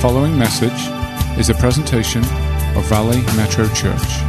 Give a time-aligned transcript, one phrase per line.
[0.00, 0.88] following message
[1.40, 2.22] is a presentation
[2.76, 4.22] of Valley Metro Church,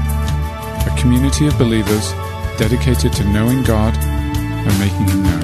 [0.87, 2.11] a community of believers
[2.57, 5.43] dedicated to knowing God and making Him known.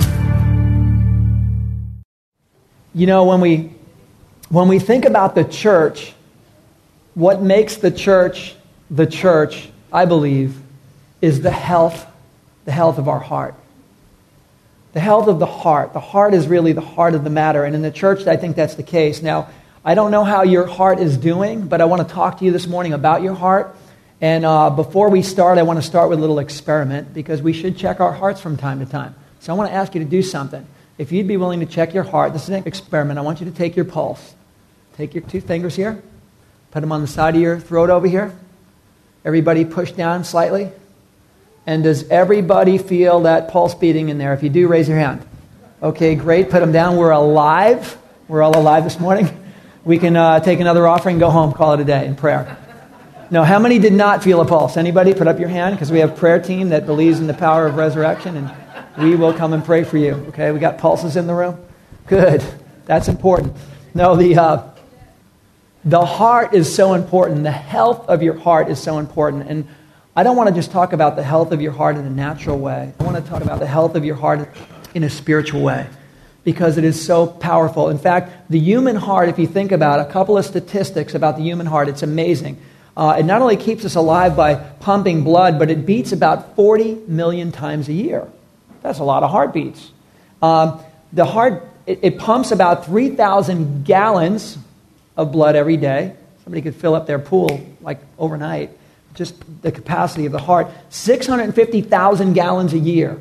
[2.96, 3.72] You know, when we,
[4.50, 6.16] when we think about the church,
[7.14, 8.56] what makes the church
[8.90, 10.58] the church, I believe,
[11.22, 12.08] is the health,
[12.66, 13.54] the health of our heart.
[14.94, 15.94] The health of the heart.
[15.94, 17.64] The heart is really the heart of the matter.
[17.64, 19.22] And in the church, I think that's the case.
[19.22, 19.50] Now,
[19.88, 22.52] I don't know how your heart is doing, but I want to talk to you
[22.52, 23.76] this morning about your heart.
[24.20, 27.54] And uh, before we start, I want to start with a little experiment because we
[27.54, 29.14] should check our hearts from time to time.
[29.42, 30.66] So I want to ask you to do something.
[30.98, 33.20] If you'd be willing to check your heart, this is an experiment.
[33.20, 34.34] I want you to take your pulse.
[34.98, 36.02] Take your two fingers here,
[36.72, 38.36] put them on the side of your throat over here.
[39.24, 40.72] Everybody push down slightly.
[41.68, 44.34] And does everybody feel that pulse beating in there?
[44.34, 45.24] If you do, raise your hand.
[45.84, 46.50] Okay, great.
[46.50, 46.96] Put them down.
[46.98, 47.96] We're alive.
[48.28, 49.30] We're all alive this morning
[49.86, 52.58] we can uh, take another offering, go home, call it a day in prayer.
[53.30, 54.78] No, how many did not feel a pulse?
[54.78, 55.14] Anybody?
[55.14, 57.66] Put up your hand because we have a prayer team that believes in the power
[57.68, 58.52] of resurrection, and
[58.98, 60.14] we will come and pray for you.
[60.30, 61.64] Okay, we got pulses in the room.
[62.08, 62.44] Good,
[62.86, 63.56] that's important.
[63.94, 64.70] No, the uh,
[65.86, 67.44] the heart is so important.
[67.44, 69.68] The health of your heart is so important, and
[70.16, 72.58] I don't want to just talk about the health of your heart in a natural
[72.58, 72.94] way.
[73.00, 74.50] I want to talk about the health of your heart
[74.94, 75.88] in a spiritual way
[76.46, 77.90] because it is so powerful.
[77.90, 81.44] In fact, the human heart, if you think about a couple of statistics about the
[81.44, 82.62] human heart, it's amazing.
[82.96, 87.02] Uh, it not only keeps us alive by pumping blood, but it beats about 40
[87.08, 88.26] million times a year.
[88.82, 89.92] That's a lot of heartbeats.
[90.42, 90.80] Um,
[91.12, 94.58] the heart, it, it pumps about 3,000 gallons
[95.18, 96.16] of blood every day.
[96.44, 98.70] Somebody could fill up their pool like overnight.
[99.16, 100.68] Just the capacity of the heart.
[100.90, 103.20] 650,000 gallons a year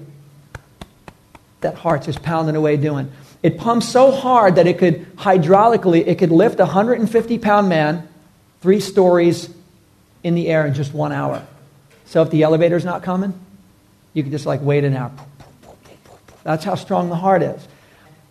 [1.64, 3.10] that heart's just pounding away doing.
[3.42, 8.08] It pumps so hard that it could hydraulically, it could lift a 150 pound man
[8.60, 9.50] three stories
[10.22, 11.44] in the air in just one hour.
[12.06, 13.38] So if the elevator's not coming,
[14.12, 15.12] you can just like wait an hour.
[16.44, 17.66] That's how strong the heart is.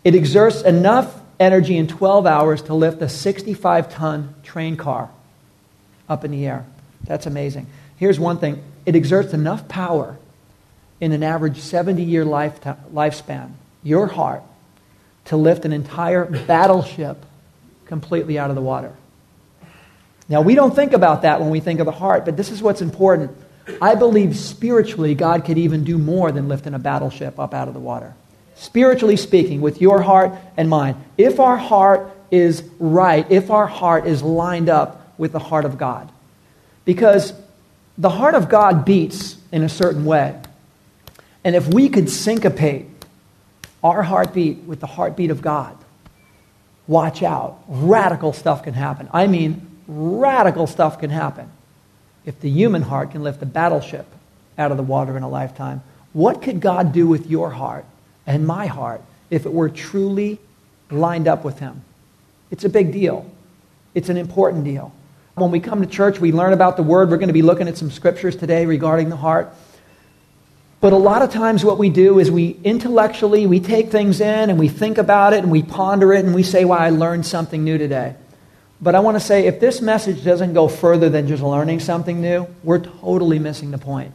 [0.03, 5.09] It exerts enough energy in 12 hours to lift a 65 ton train car
[6.07, 6.65] up in the air.
[7.03, 7.67] That's amazing.
[7.97, 10.17] Here's one thing it exerts enough power
[11.03, 13.51] in an average 70 year lifespan,
[13.83, 14.41] your heart,
[15.25, 17.25] to lift an entire battleship
[17.85, 18.93] completely out of the water.
[20.29, 22.61] Now, we don't think about that when we think of the heart, but this is
[22.61, 23.35] what's important.
[23.81, 27.73] I believe spiritually, God could even do more than lifting a battleship up out of
[27.73, 28.13] the water.
[28.55, 30.95] Spiritually speaking, with your heart and mine.
[31.17, 35.77] If our heart is right, if our heart is lined up with the heart of
[35.77, 36.09] God.
[36.85, 37.33] Because
[37.97, 40.39] the heart of God beats in a certain way.
[41.43, 42.85] And if we could syncopate
[43.83, 45.77] our heartbeat with the heartbeat of God,
[46.87, 47.59] watch out.
[47.67, 49.09] Radical stuff can happen.
[49.11, 51.49] I mean, radical stuff can happen.
[52.25, 54.07] If the human heart can lift a battleship
[54.57, 55.83] out of the water in a lifetime,
[56.13, 57.85] what could God do with your heart
[58.25, 60.39] and my heart if it were truly
[60.89, 61.83] lined up with Him?
[62.51, 63.29] It's a big deal.
[63.93, 64.93] It's an important deal.
[65.35, 67.09] When we come to church, we learn about the Word.
[67.09, 69.53] We're going to be looking at some scriptures today regarding the heart.
[70.83, 74.49] But a lot of times what we do is we intellectually, we take things in
[74.49, 77.25] and we think about it and we ponder it and we say, well, I learned
[77.25, 78.15] something new today.
[78.81, 82.19] But I want to say, if this message doesn't go further than just learning something
[82.19, 84.11] new, we're totally missing the point.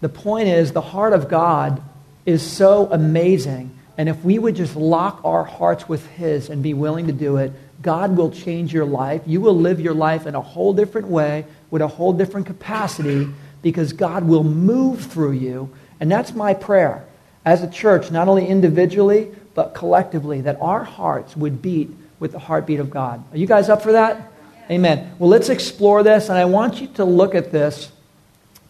[0.00, 1.80] The point is, the heart of God
[2.26, 3.70] is so amazing.
[3.96, 7.36] And if we would just lock our hearts with His and be willing to do
[7.36, 9.22] it, God will change your life.
[9.24, 13.28] You will live your life in a whole different way, with a whole different capacity,
[13.62, 15.70] because God will move through you.
[16.00, 17.04] And that's my prayer
[17.44, 22.38] as a church, not only individually, but collectively, that our hearts would beat with the
[22.38, 23.22] heartbeat of God.
[23.32, 24.30] Are you guys up for that?
[24.70, 25.14] Amen.
[25.18, 27.90] Well, let's explore this, and I want you to look at this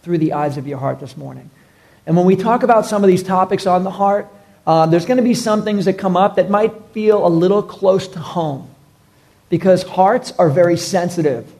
[0.01, 1.49] through the eyes of your heart this morning.
[2.05, 4.27] And when we talk about some of these topics on the heart,
[4.65, 7.61] uh, there's going to be some things that come up that might feel a little
[7.61, 8.69] close to home
[9.49, 11.51] because hearts are very sensitive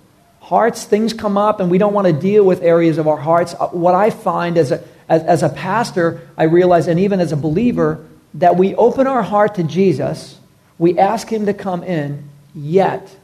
[0.52, 3.56] hearts, things come up, and we don't want to deal with areas of our hearts.
[3.58, 7.32] Uh, what I find as a, as, as a pastor, I realize, and even as
[7.32, 10.38] a believer, that we open our heart to Jesus,
[10.78, 13.16] we ask Him to come in, yet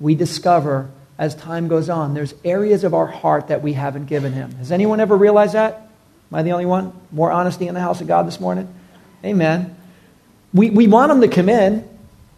[0.00, 4.32] we discover as time goes on, there's areas of our heart that we haven't given
[4.32, 4.50] Him.
[4.56, 5.74] Has anyone ever realized that?
[6.32, 6.92] Am I the only one?
[7.12, 8.68] More honesty in the house of God this morning?
[9.24, 9.76] Amen.
[10.52, 11.88] We, we want Him to come in,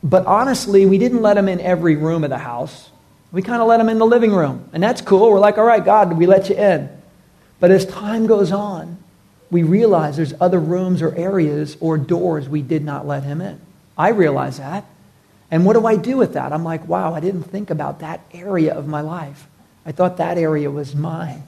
[0.03, 2.91] but honestly, we didn't let Him in every room of the house.
[3.31, 4.69] We kind of let them in the living room.
[4.73, 5.31] And that's cool.
[5.31, 6.89] We're like, all right, God, we let you in.
[7.61, 8.99] But as time goes on,
[9.51, 13.61] we realize there's other rooms or areas or doors we did not let him in.
[13.97, 14.85] I realize that.
[15.51, 16.53] And what do I do with that?
[16.53, 19.47] I'm like, wow, I didn't think about that area of my life.
[19.87, 21.43] I thought that area was mine.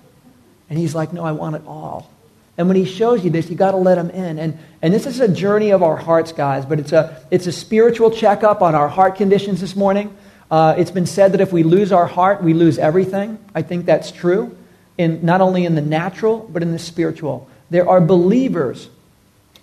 [0.70, 2.10] And he's like, no, I want it all.
[2.56, 4.38] And when he shows you this, you got to let him in.
[4.38, 7.52] And, and this is a journey of our hearts, guys, but it's a, it's a
[7.52, 10.16] spiritual checkup on our heart conditions this morning.
[10.50, 13.38] Uh, it's been said that if we lose our heart, we lose everything.
[13.54, 14.56] I think that's true,
[14.98, 17.48] in, not only in the natural, but in the spiritual.
[17.70, 18.88] There are believers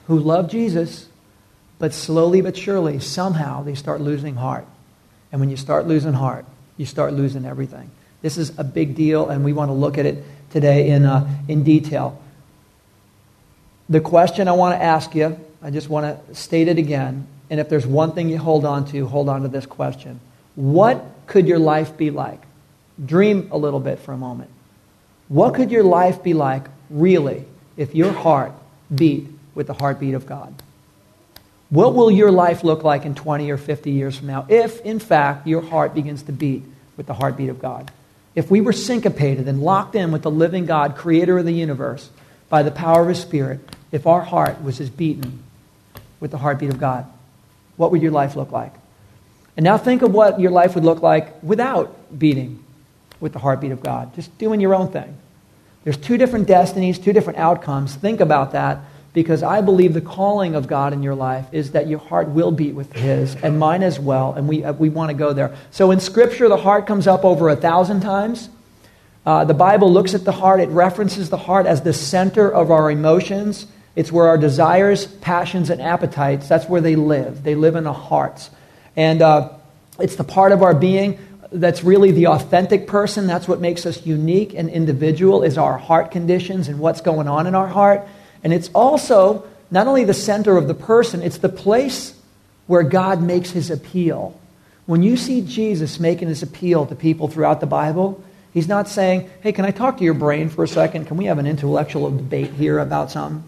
[0.07, 1.09] who love Jesus,
[1.77, 4.65] but slowly but surely, somehow they start losing heart.
[5.31, 6.45] And when you start losing heart,
[6.77, 7.91] you start losing everything.
[8.21, 11.29] This is a big deal, and we want to look at it today in, uh,
[11.49, 12.21] in detail.
[13.89, 17.27] The question I want to ask you, I just want to state it again.
[17.49, 20.19] And if there's one thing you hold on to, hold on to this question.
[20.57, 22.41] What could your life be like?
[23.03, 24.49] Dream a little bit for a moment.
[25.27, 27.45] What could your life be like, really,
[27.77, 28.53] if your heart
[28.93, 30.55] beat with the heartbeat of God?
[31.69, 34.97] What will your life look like in 20 or 50 years from now if, in
[34.97, 36.63] fact, your heart begins to beat
[36.95, 37.91] with the heartbeat of God?
[38.33, 42.09] If we were syncopated and locked in with the living God, creator of the universe,
[42.49, 43.59] by the power of his Spirit,
[43.91, 45.43] if our heart was as beaten
[46.19, 47.05] with the heartbeat of God,
[47.75, 48.73] what would your life look like?
[49.57, 52.63] And now think of what your life would look like without beating
[53.19, 55.17] with the heartbeat of God, just doing your own thing.
[55.83, 57.95] There's two different destinies, two different outcomes.
[57.95, 58.79] Think about that
[59.13, 62.51] because I believe the calling of God in your life is that your heart will
[62.51, 65.55] beat with His and mine as well, and we, uh, we want to go there.
[65.71, 68.49] So in Scripture, the heart comes up over a thousand times.
[69.25, 72.69] Uh, the Bible looks at the heart, it references the heart as the center of
[72.69, 73.65] our emotions.
[73.95, 77.41] It's where our desires, passions, and appetites, that's where they live.
[77.41, 78.51] They live in the hearts.
[78.97, 79.49] And uh,
[79.99, 81.19] it's the part of our being
[81.51, 83.27] that's really the authentic person.
[83.27, 87.47] That's what makes us unique and individual is our heart conditions and what's going on
[87.47, 88.05] in our heart.
[88.43, 92.13] And it's also not only the center of the person, it's the place
[92.65, 94.37] where God makes his appeal.
[94.85, 98.23] When you see Jesus making his appeal to people throughout the Bible,
[98.53, 101.05] he's not saying, hey, can I talk to your brain for a second?
[101.05, 103.43] Can we have an intellectual debate here about something?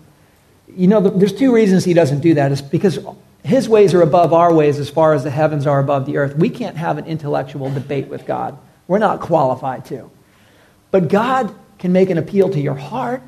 [0.76, 2.52] You know, there's two reasons he doesn't do that.
[2.52, 3.00] Is because
[3.44, 6.36] his ways are above our ways as far as the heavens are above the earth.
[6.36, 8.58] We can't have an intellectual debate with God.
[8.88, 10.10] We're not qualified to.
[10.92, 13.22] But God can make an appeal to your heart,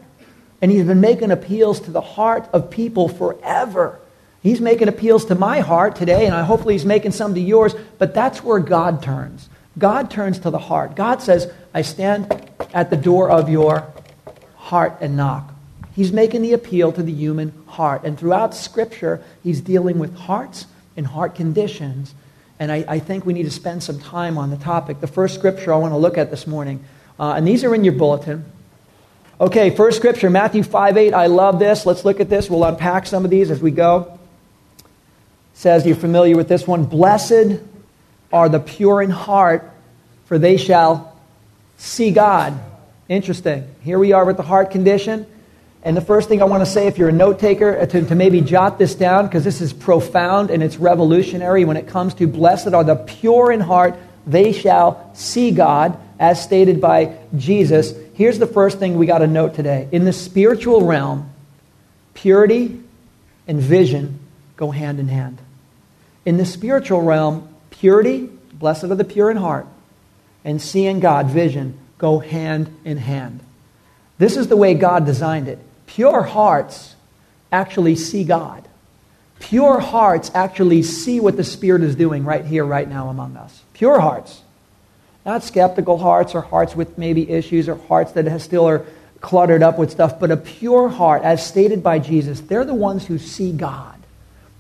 [0.62, 4.00] and He's been making appeals to the heart of people forever.
[4.44, 7.76] He's making appeals to my heart today, and I hopefully He's making some to yours,
[7.98, 9.50] but that's where God turns.
[9.78, 10.96] God turns to the heart.
[10.96, 13.88] God says, I stand at the door of your
[14.56, 15.51] heart and knock.
[15.96, 18.04] He's making the appeal to the human heart.
[18.04, 20.66] And throughout Scripture, he's dealing with hearts
[20.96, 22.14] and heart conditions.
[22.60, 25.02] And I, I think we need to spend some time on the topic.
[25.02, 26.84] The first scripture I want to look at this morning,
[27.20, 28.46] uh, and these are in your bulletin.
[29.40, 31.14] Okay, first scripture, Matthew 5 8.
[31.16, 31.88] I love this.
[31.88, 32.50] Let's look at this.
[32.52, 34.20] We'll unpack some of these as we go.
[34.78, 34.86] It
[35.56, 36.86] says, You're familiar with this one.
[36.86, 37.60] Blessed
[38.32, 39.68] are the pure in heart,
[40.26, 41.20] for they shall
[41.78, 42.60] see God.
[43.10, 43.68] Interesting.
[43.82, 45.26] Here we are with the heart condition.
[45.84, 48.06] And the first thing I want to say, if you're a note taker, uh, to,
[48.06, 52.14] to maybe jot this down because this is profound and it's revolutionary when it comes
[52.16, 53.96] to blessed are the pure in heart,
[54.28, 57.96] they shall see God, as stated by Jesus.
[58.14, 59.88] Here's the first thing we got to note today.
[59.92, 61.32] In the spiritual realm,
[62.14, 62.80] purity
[63.48, 64.20] and vision
[64.56, 65.40] go hand in hand.
[66.24, 69.66] In the spiritual realm, purity, blessed are the pure in heart,
[70.46, 73.40] and seeing God, vision, go hand in hand.
[74.20, 75.58] This is the way God designed it.
[75.96, 76.96] Pure hearts
[77.52, 78.66] actually see God.
[79.42, 83.62] Pure hearts actually see what the Spirit is doing right here, right now among us.
[83.74, 84.42] Pure hearts.
[85.26, 88.86] Not skeptical hearts or hearts with maybe issues or hearts that still are
[89.20, 93.06] cluttered up with stuff, but a pure heart, as stated by Jesus, they're the ones
[93.06, 94.00] who see God.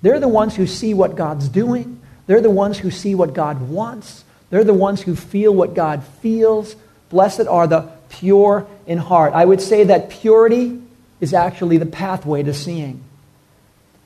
[0.01, 2.01] They're the ones who see what God's doing.
[2.27, 4.25] They're the ones who see what God wants.
[4.49, 6.75] They're the ones who feel what God feels.
[7.09, 9.31] Blessed are the pure in heart.
[9.33, 10.81] I would say that purity
[11.21, 13.01] is actually the pathway to seeing.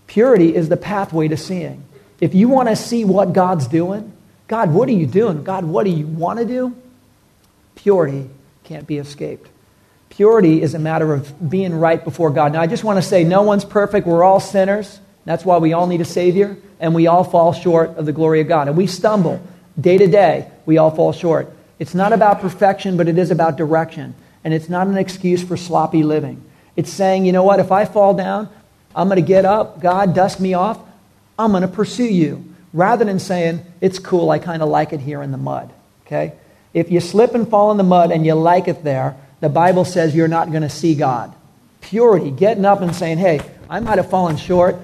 [0.06, 1.84] Purity is the pathway to seeing.
[2.22, 4.14] If you want to see what God's doing,
[4.48, 5.44] God, what are you doing?
[5.44, 6.76] God, what do you want to do?
[7.76, 8.30] Purity
[8.64, 9.50] can't be escaped.
[10.10, 12.54] Purity is a matter of being right before God.
[12.54, 14.06] Now, I just want to say no one's perfect.
[14.06, 15.00] We're all sinners.
[15.26, 18.42] That's why we all need a Savior, and we all fall short of the glory
[18.42, 18.68] of God.
[18.68, 19.42] And we stumble
[19.80, 20.50] day to day.
[20.66, 21.52] We all fall short.
[21.80, 24.16] It's not about perfection, but it is about direction.
[24.44, 26.44] And it's not an excuse for sloppy living.
[26.76, 28.50] It's saying, you know what, if I fall down,
[28.96, 30.80] I'm going to get up, God, dust me off,
[31.38, 32.54] I'm going to pursue you.
[32.74, 35.72] Rather than saying, it's cool, I kind of like it here in the mud.
[36.06, 36.34] Okay?
[36.74, 39.86] If you slip and fall in the mud and you like it there, the Bible
[39.86, 41.34] says you're not going to see God.
[41.82, 43.40] Purity, getting up and saying, hey,
[43.70, 44.78] I might have fallen short.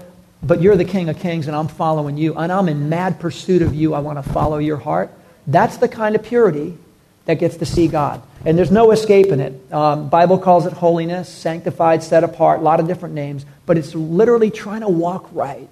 [0.44, 3.62] but you're the King of Kings and I'm following you and I'm in mad pursuit
[3.62, 3.94] of you.
[3.94, 5.12] I want to follow your heart.
[5.48, 6.78] That's the kind of purity
[7.26, 8.22] that gets to see God.
[8.44, 9.72] And there's no escaping it.
[9.72, 13.46] Um, Bible calls it holiness, sanctified, set apart, a lot of different names.
[13.66, 15.70] But it's literally trying to walk right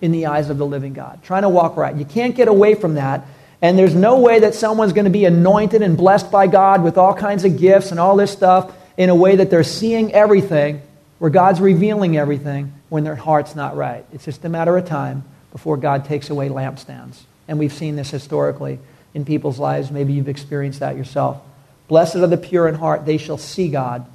[0.00, 1.22] in the eyes of the living God.
[1.22, 1.94] Trying to walk right.
[1.94, 3.26] You can't get away from that.
[3.60, 6.96] And there's no way that someone's going to be anointed and blessed by God with
[6.96, 10.80] all kinds of gifts and all this stuff in a way that they're seeing everything,
[11.18, 14.04] where God's revealing everything, when their heart's not right.
[14.12, 17.22] It's just a matter of time before God takes away lampstands.
[17.48, 18.78] And we've seen this historically
[19.14, 19.90] in people's lives.
[19.90, 21.42] Maybe you've experienced that yourself.
[21.88, 24.06] Blessed are the pure in heart, they shall see God.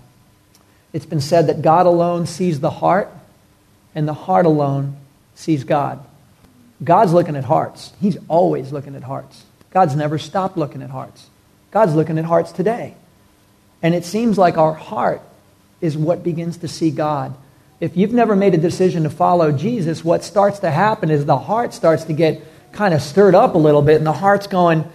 [0.93, 3.09] It's been said that God alone sees the heart,
[3.95, 4.97] and the heart alone
[5.35, 6.03] sees God.
[6.83, 7.91] God's looking at hearts.
[7.99, 9.43] He's always looking at hearts.
[9.71, 11.27] God's never stopped looking at hearts.
[11.71, 12.95] God's looking at hearts today.
[13.81, 15.21] And it seems like our heart
[15.81, 17.35] is what begins to see God.
[17.79, 21.37] If you've never made a decision to follow Jesus, what starts to happen is the
[21.37, 24.85] heart starts to get kind of stirred up a little bit, and the heart's going,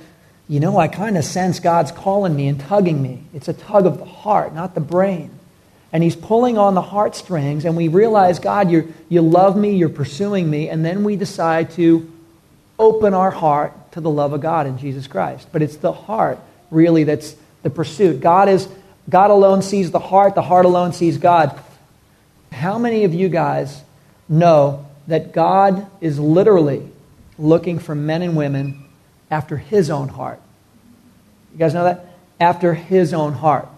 [0.49, 3.23] you know, I kind of sense God's calling me and tugging me.
[3.35, 5.31] It's a tug of the heart, not the brain.
[5.93, 9.89] And He's pulling on the heartstrings, and we realize, God, you you love me, you're
[9.89, 12.11] pursuing me, and then we decide to
[12.79, 15.49] open our heart to the love of God in Jesus Christ.
[15.53, 16.39] But it's the heart,
[16.71, 18.21] really, that's the pursuit.
[18.21, 18.69] God is
[19.09, 21.59] God alone sees the heart, the heart alone sees God.
[22.53, 23.83] How many of you guys
[24.29, 26.89] know that God is literally
[27.39, 28.88] looking for men and women
[29.31, 30.41] after his own heart.
[31.53, 32.07] You guys know that?
[32.41, 33.69] After his own heart.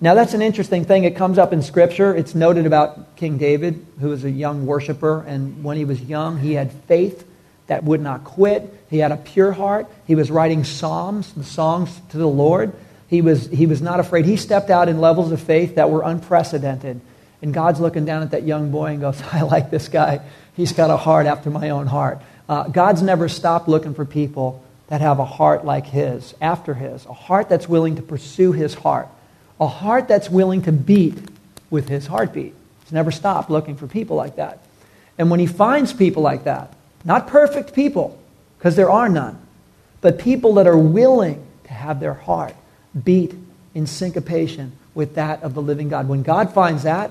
[0.00, 1.04] Now, that's an interesting thing.
[1.04, 2.14] It comes up in Scripture.
[2.14, 6.38] It's noted about King David, who was a young worshiper, and when he was young,
[6.38, 7.26] he had faith
[7.66, 8.72] that would not quit.
[8.90, 9.86] He had a pure heart.
[10.06, 12.74] He was writing psalms, the songs to the Lord.
[13.08, 14.26] He was, he was not afraid.
[14.26, 17.00] He stepped out in levels of faith that were unprecedented.
[17.40, 20.20] And God's looking down at that young boy and goes, I like this guy.
[20.54, 22.20] He's got a heart after my own heart.
[22.48, 27.04] Uh, God's never stopped looking for people that have a heart like his, after his,
[27.06, 29.08] a heart that's willing to pursue his heart,
[29.60, 31.16] a heart that's willing to beat
[31.70, 32.54] with his heartbeat.
[32.84, 34.60] He's never stopped looking for people like that.
[35.18, 36.72] And when he finds people like that,
[37.04, 38.18] not perfect people,
[38.58, 39.38] because there are none,
[40.00, 42.54] but people that are willing to have their heart
[43.04, 43.34] beat
[43.74, 46.08] in syncopation with that of the living God.
[46.08, 47.10] When God finds that,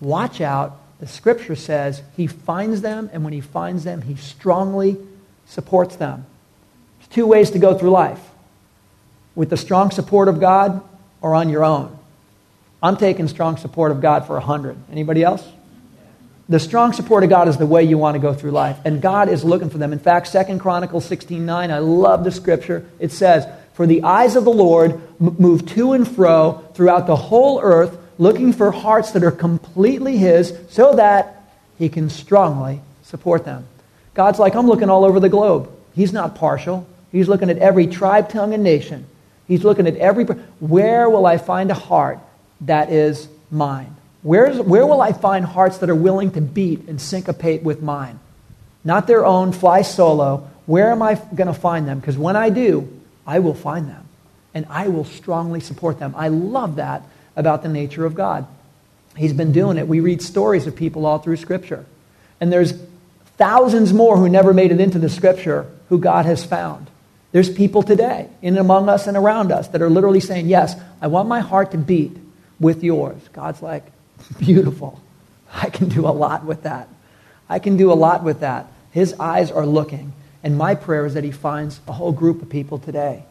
[0.00, 4.98] watch out the scripture says he finds them, and when he finds them, he strongly
[5.46, 6.26] supports them.
[7.10, 8.20] Two ways to go through life
[9.34, 10.82] with the strong support of God
[11.20, 11.96] or on your own.
[12.82, 14.76] I'm taking strong support of God for 100.
[14.90, 15.46] Anybody else?
[16.48, 19.00] The strong support of God is the way you want to go through life, and
[19.00, 19.92] God is looking for them.
[19.92, 22.84] In fact, Second Chronicles 16:9, I love the scripture.
[22.98, 27.60] It says, "For the eyes of the Lord move to and fro throughout the whole
[27.60, 31.42] earth looking for hearts that are completely His so that
[31.78, 33.66] He can strongly support them.
[34.14, 35.70] God's like, I'm looking all over the globe.
[35.94, 36.86] He's not partial.
[37.12, 39.06] He's looking at every tribe, tongue, and nation.
[39.48, 40.24] He's looking at every.
[40.24, 42.20] Where will I find a heart
[42.62, 43.96] that is mine?
[44.22, 48.20] Where's, where will I find hearts that are willing to beat and syncopate with mine?
[48.84, 50.48] Not their own, fly solo.
[50.66, 52.00] Where am I going to find them?
[52.00, 54.06] Because when I do, I will find them.
[54.52, 56.14] And I will strongly support them.
[56.16, 57.02] I love that
[57.36, 58.46] about the nature of God.
[59.16, 59.88] He's been doing it.
[59.88, 61.86] We read stories of people all through Scripture.
[62.40, 62.72] And there's
[63.36, 66.89] thousands more who never made it into the Scripture who God has found.
[67.32, 70.74] There's people today, in and among us and around us, that are literally saying, Yes,
[71.00, 72.16] I want my heart to beat
[72.58, 73.20] with yours.
[73.32, 73.84] God's like,
[74.38, 75.00] Beautiful.
[75.52, 76.88] I can do a lot with that.
[77.48, 78.66] I can do a lot with that.
[78.92, 80.12] His eyes are looking.
[80.42, 83.24] And my prayer is that he finds a whole group of people today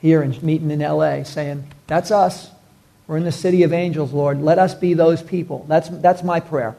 [0.00, 2.50] here and meeting in LA saying, That's us.
[3.06, 4.42] We're in the city of angels, Lord.
[4.42, 5.64] Let us be those people.
[5.66, 6.76] That's, that's my prayer.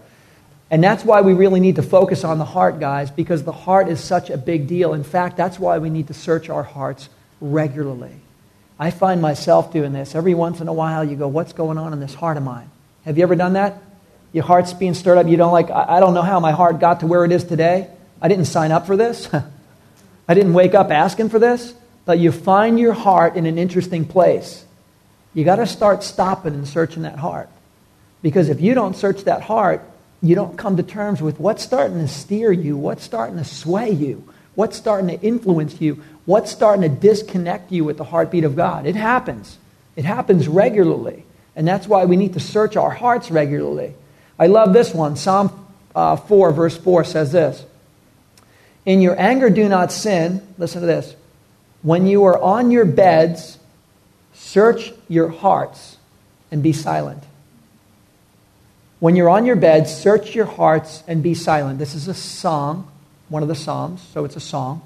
[0.71, 3.89] And that's why we really need to focus on the heart, guys, because the heart
[3.89, 4.93] is such a big deal.
[4.93, 7.09] In fact, that's why we need to search our hearts
[7.41, 8.13] regularly.
[8.77, 10.15] I find myself doing this.
[10.15, 12.69] Every once in a while, you go, What's going on in this heart of mine?
[13.03, 13.81] Have you ever done that?
[14.31, 15.27] Your heart's being stirred up.
[15.27, 17.89] You don't like, I don't know how my heart got to where it is today.
[18.21, 19.27] I didn't sign up for this.
[20.27, 21.73] I didn't wake up asking for this.
[22.05, 24.65] But you find your heart in an interesting place.
[25.33, 27.49] You got to start stopping and searching that heart.
[28.21, 29.83] Because if you don't search that heart,
[30.21, 33.91] you don't come to terms with what's starting to steer you, what's starting to sway
[33.91, 38.55] you, what's starting to influence you, what's starting to disconnect you with the heartbeat of
[38.55, 38.85] God.
[38.85, 39.57] It happens.
[39.95, 41.25] It happens regularly.
[41.55, 43.93] And that's why we need to search our hearts regularly.
[44.37, 45.15] I love this one.
[45.15, 47.65] Psalm uh, 4, verse 4 says this
[48.85, 50.45] In your anger, do not sin.
[50.57, 51.15] Listen to this.
[51.81, 53.59] When you are on your beds,
[54.39, 55.97] Search your hearts
[56.49, 57.21] and be silent.
[58.99, 61.79] When you're on your bed, search your hearts and be silent.
[61.79, 62.91] This is a song,
[63.29, 64.81] one of the Psalms, so it's a song.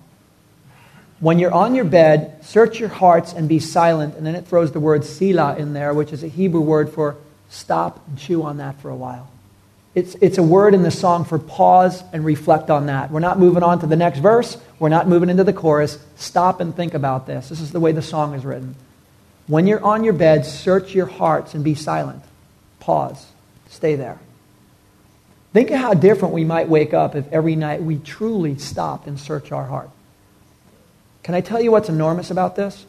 [1.19, 4.15] When you're on your bed, search your hearts and be silent.
[4.15, 7.15] And then it throws the word Selah in there, which is a Hebrew word for
[7.49, 9.29] stop and chew on that for a while.
[9.95, 13.11] It's, it's a word in the song for pause and reflect on that.
[13.11, 14.57] We're not moving on to the next verse.
[14.79, 15.97] We're not moving into the chorus.
[16.15, 17.49] Stop and think about this.
[17.49, 18.75] This is the way the song is written.
[19.47, 22.23] When you're on your bed, search your hearts and be silent.
[22.79, 23.25] Pause.
[23.73, 24.19] Stay there.
[25.51, 29.19] Think of how different we might wake up if every night we truly stopped and
[29.19, 29.89] searched our heart.
[31.23, 32.85] Can I tell you what's enormous about this?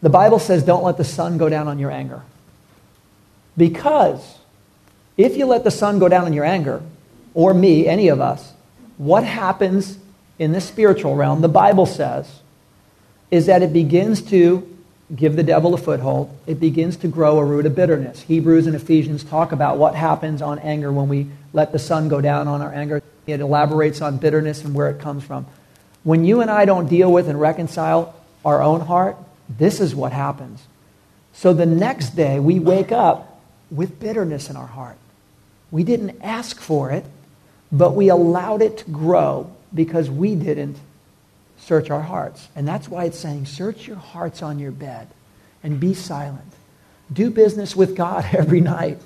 [0.00, 2.22] The Bible says, don't let the sun go down on your anger.
[3.56, 4.38] Because
[5.16, 6.80] if you let the sun go down on your anger,
[7.34, 8.52] or me, any of us,
[8.96, 9.98] what happens
[10.38, 12.40] in the spiritual realm, the Bible says,
[13.32, 14.69] is that it begins to
[15.14, 16.36] give the devil a foothold.
[16.46, 18.22] It begins to grow a root of bitterness.
[18.22, 22.20] Hebrews and Ephesians talk about what happens on anger when we let the sun go
[22.20, 23.02] down on our anger.
[23.26, 25.46] It elaborates on bitterness and where it comes from.
[26.04, 28.14] When you and I don't deal with and reconcile
[28.44, 29.16] our own heart,
[29.48, 30.62] this is what happens.
[31.32, 33.40] So the next day, we wake up
[33.70, 34.96] with bitterness in our heart.
[35.70, 37.04] We didn't ask for it,
[37.70, 40.76] but we allowed it to grow because we didn't
[41.60, 42.48] search our hearts.
[42.56, 45.08] And that's why it's saying, search your hearts on your bed
[45.62, 46.52] and be silent.
[47.12, 48.98] Do business with God every night.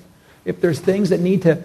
[0.44, 1.62] If there's things that need to,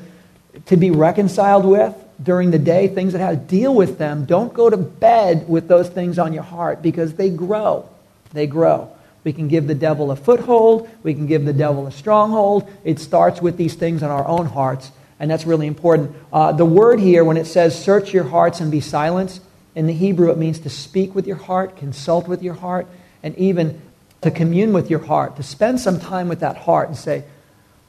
[0.67, 4.53] to be reconciled with during the day, things that have to deal with them, don't
[4.53, 7.87] go to bed with those things on your heart because they grow.
[8.33, 8.91] They grow.
[9.23, 10.89] We can give the devil a foothold.
[11.03, 12.69] We can give the devil a stronghold.
[12.83, 16.15] It starts with these things in our own hearts, and that's really important.
[16.31, 19.39] Uh, the word here, when it says search your hearts and be silent,
[19.79, 22.85] in the Hebrew it means to speak with your heart, consult with your heart,
[23.23, 23.81] and even
[24.19, 27.23] to commune with your heart, to spend some time with that heart and say,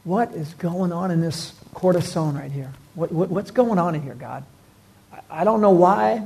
[0.04, 2.72] what is going on in this cortisone right here?
[2.94, 4.44] What, what, what's going on in here, God?
[5.12, 6.24] I, I don't know why,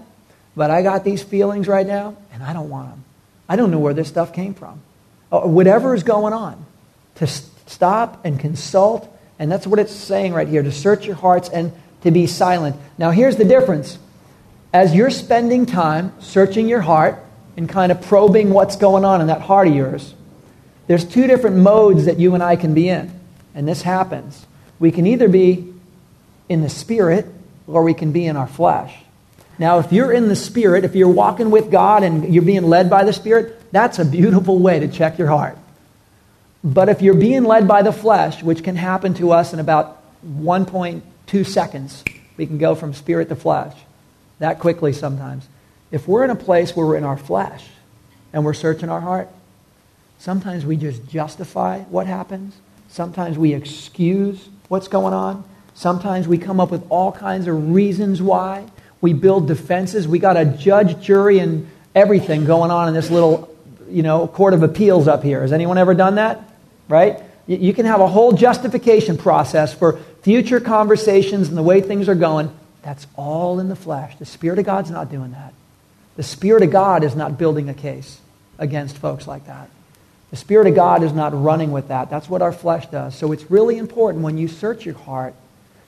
[0.55, 3.05] but I got these feelings right now, and I don't want them.
[3.49, 4.83] I don't know where this stuff came from
[5.31, 6.63] or whatever is going on,
[7.15, 9.09] to stop and consult.
[9.39, 11.73] And that's what it's saying right here to search your hearts and
[12.03, 12.77] to be silent.
[12.99, 13.99] Now, here's the difference.
[14.75, 17.25] As you're spending time searching your heart
[17.57, 20.13] and kind of probing what's going on in that heart of yours,
[20.89, 23.13] there's two different modes that you and I can be in.
[23.55, 24.45] And this happens.
[24.81, 25.73] We can either be
[26.49, 27.27] in the spirit
[27.69, 28.93] or we can be in our flesh.
[29.61, 32.91] Now, if you're in the Spirit, if you're walking with God and you're being led
[32.91, 35.57] by the Spirit, that's a beautiful way to check your heart.
[36.65, 40.03] But if you're being led by the flesh, which can happen to us in about
[40.27, 42.03] 1.2 seconds,
[42.37, 43.77] we can go from spirit to flesh
[44.39, 45.49] that quickly sometimes.
[45.91, 47.67] If we're in a place where we're in our flesh
[48.33, 49.29] and we're searching our heart,
[50.19, 52.57] sometimes we just justify what happens.
[52.89, 55.45] Sometimes we excuse what's going on.
[55.75, 58.67] Sometimes we come up with all kinds of reasons why.
[59.01, 60.09] We build defenses.
[60.09, 63.55] We got a judge, jury, and everything going on in this little,
[63.89, 65.43] you know, court of appeals up here.
[65.43, 66.41] Has anyone ever done that?
[66.89, 67.21] Right?
[67.47, 72.15] You can have a whole justification process for future conversations and the way things are
[72.15, 72.55] going.
[72.85, 74.17] That's all in the flesh.
[74.17, 75.55] The Spirit of God's not doing that.
[76.17, 78.21] The Spirit of God is not building a case
[78.59, 79.69] against folks like that.
[80.31, 82.11] The Spirit of God is not running with that.
[82.11, 83.17] That's what our flesh does.
[83.17, 85.35] So it's really important when you search your heart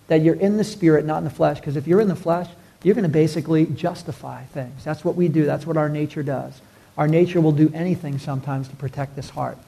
[0.08, 1.60] that you're in the Spirit, not in the flesh.
[1.60, 2.48] Because if you're in the flesh,
[2.82, 4.84] you're going to basically justify things.
[4.84, 5.44] That's what we do.
[5.44, 6.60] That's what our nature does.
[6.96, 9.58] Our nature will do anything sometimes to protect this heart.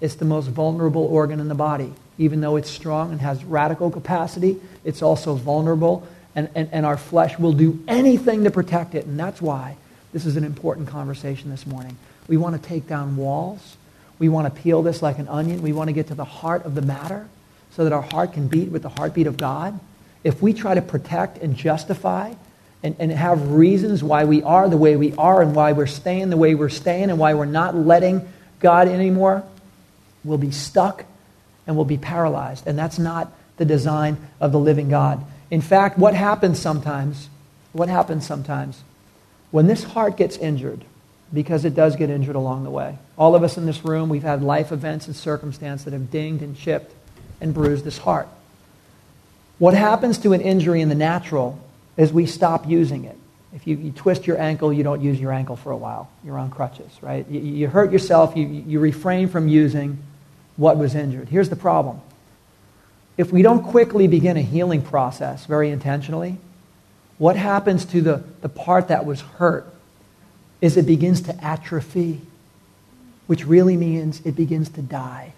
[0.00, 1.92] It's the most vulnerable organ in the body.
[2.18, 6.96] Even though it's strong and has radical capacity, it's also vulnerable, and, and, and our
[6.96, 9.06] flesh will do anything to protect it.
[9.06, 9.76] And that's why
[10.12, 11.96] this is an important conversation this morning.
[12.28, 13.76] We want to take down walls.
[14.18, 15.62] We want to peel this like an onion.
[15.62, 17.28] We want to get to the heart of the matter
[17.72, 19.78] so that our heart can beat with the heartbeat of God.
[20.24, 22.34] If we try to protect and justify
[22.82, 26.30] and, and have reasons why we are the way we are and why we're staying
[26.30, 28.28] the way we're staying and why we're not letting
[28.60, 29.42] God anymore,
[30.24, 31.04] we'll be stuck
[31.66, 32.66] and we'll be paralyzed.
[32.66, 35.24] And that's not the design of the living God.
[35.52, 37.28] In fact, what happens sometimes,
[37.72, 38.82] what happens sometimes,
[39.50, 40.82] when this heart gets injured,
[41.30, 42.96] because it does get injured along the way.
[43.18, 46.42] All of us in this room, we've had life events and circumstances that have dinged
[46.42, 46.94] and chipped
[47.38, 48.28] and bruised this heart.
[49.58, 51.58] What happens to an injury in the natural
[51.98, 53.18] is we stop using it.
[53.54, 56.10] If you, you, twist your ankle, you don't use your ankle for a while.
[56.24, 57.28] You're on crutches, right?
[57.28, 60.02] You, you hurt yourself, you, you refrain from using
[60.56, 61.28] what was injured.
[61.28, 62.00] Here's the problem.
[63.16, 66.38] If we don't quickly begin a healing process very intentionally,
[67.18, 69.66] what happens to the, the part that was hurt
[70.60, 72.20] is it begins to atrophy,
[73.26, 75.32] which really means it begins to die.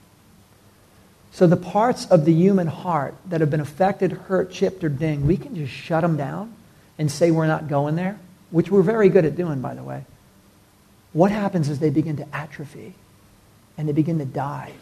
[1.32, 5.26] So the parts of the human heart that have been affected, hurt, chipped, or dinged,
[5.26, 6.54] we can just shut them down
[6.96, 8.18] and say we're not going there,
[8.50, 10.04] which we're very good at doing, by the way.
[11.12, 12.94] What happens is they begin to atrophy
[13.76, 14.72] and they begin to die.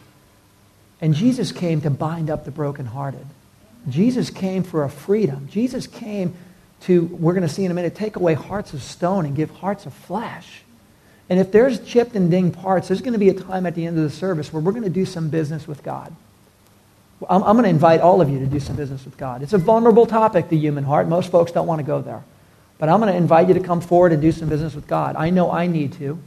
[1.03, 3.27] And Jesus came to bind up the brokenhearted.
[3.89, 5.49] Jesus came for a freedom.
[5.51, 6.35] Jesus came
[6.83, 9.51] to, we're going to see in a minute, take away hearts of stone and give
[9.51, 10.63] hearts of flesh.
[11.29, 13.87] And if there's chipped and dinged parts, there's going to be a time at the
[13.87, 16.15] end of the service where we're going to do some business with God.
[17.29, 19.43] I'm, I'm going to invite all of you to do some business with God.
[19.43, 21.09] It's a vulnerable topic, the human heart.
[21.09, 22.23] Most folks don't want to go there.
[22.79, 25.17] But I'm going to invite you to come forward and do some business with God.
[25.17, 26.21] I know I need to,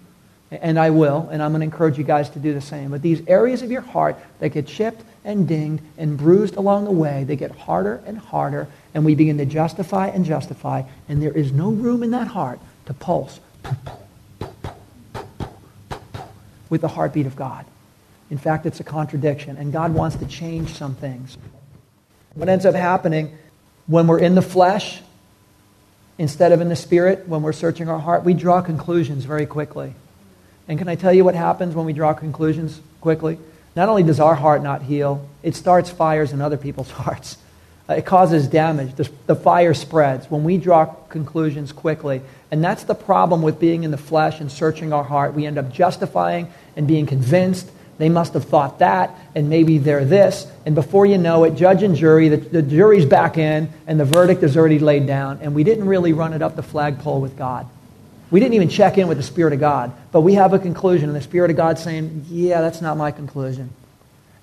[0.52, 2.92] and I will, and I'm going to encourage you guys to do the same.
[2.92, 6.92] But these areas of your heart that get chipped and dinged and bruised along the
[6.92, 11.32] way, they get harder and harder, and we begin to justify and justify, and there
[11.32, 13.40] is no room in that heart to pulse
[16.70, 17.66] with the heartbeat of God.
[18.30, 21.38] In fact, it's a contradiction, and God wants to change some things.
[22.34, 23.36] What ends up happening
[23.88, 25.02] when we're in the flesh
[26.18, 29.94] instead of in the spirit, when we're searching our heart, we draw conclusions very quickly.
[30.68, 33.38] And can I tell you what happens when we draw conclusions quickly?
[33.76, 37.38] Not only does our heart not heal, it starts fires in other people's hearts.
[37.88, 38.96] Uh, it causes damage.
[38.96, 42.22] The, the fire spreads when we draw conclusions quickly.
[42.50, 45.34] And that's the problem with being in the flesh and searching our heart.
[45.34, 50.04] We end up justifying and being convinced they must have thought that, and maybe they're
[50.04, 50.52] this.
[50.66, 54.06] And before you know it, judge and jury, the, the jury's back in, and the
[54.06, 55.40] verdict is already laid down.
[55.42, 57.68] And we didn't really run it up the flagpole with God.
[58.32, 59.92] We didn't even check in with the Spirit of God.
[60.12, 63.12] But we have a conclusion, and the Spirit of God saying, Yeah, that's not my
[63.12, 63.70] conclusion.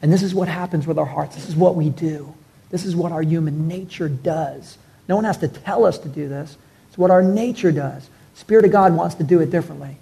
[0.00, 1.34] And this is what happens with our hearts.
[1.34, 2.34] This is what we do.
[2.70, 4.78] This is what our human nature does.
[5.08, 6.56] No one has to tell us to do this.
[6.88, 8.08] It's what our nature does.
[8.34, 9.96] Spirit of God wants to do it differently.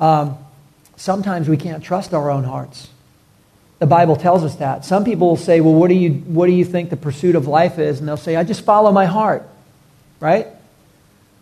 [0.00, 0.38] Um,
[0.96, 2.88] sometimes we can't trust our own hearts.
[3.78, 4.84] The Bible tells us that.
[4.84, 7.46] Some people will say, well, what do you, what do you think the pursuit of
[7.46, 8.00] life is?
[8.00, 9.48] And they'll say, I just follow my heart.
[10.20, 10.48] Right?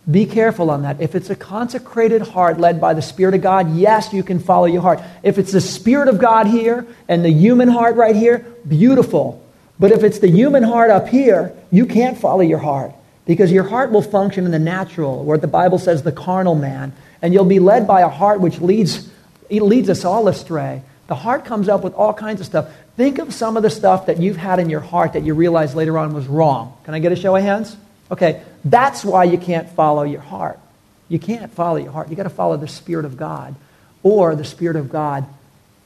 [0.08, 1.00] Be careful on that.
[1.00, 4.66] If it's a consecrated heart led by the Spirit of God, yes, you can follow
[4.66, 5.00] your heart.
[5.24, 9.44] If it's the Spirit of God here and the human heart right here, beautiful.
[9.80, 12.92] But if it's the human heart up here, you can't follow your heart
[13.26, 16.92] because your heart will function in the natural, where the Bible says the carnal man,
[17.20, 19.10] and you'll be led by a heart which leads
[19.48, 20.82] it leads us all astray.
[21.06, 22.68] The heart comes up with all kinds of stuff.
[22.96, 25.74] Think of some of the stuff that you've had in your heart that you realize
[25.74, 26.76] later on was wrong.
[26.84, 27.76] Can I get a show of hands?
[28.10, 30.58] Okay, that's why you can't follow your heart.
[31.08, 32.08] You can't follow your heart.
[32.08, 33.54] You've got to follow the Spirit of God
[34.02, 35.24] or the Spirit of God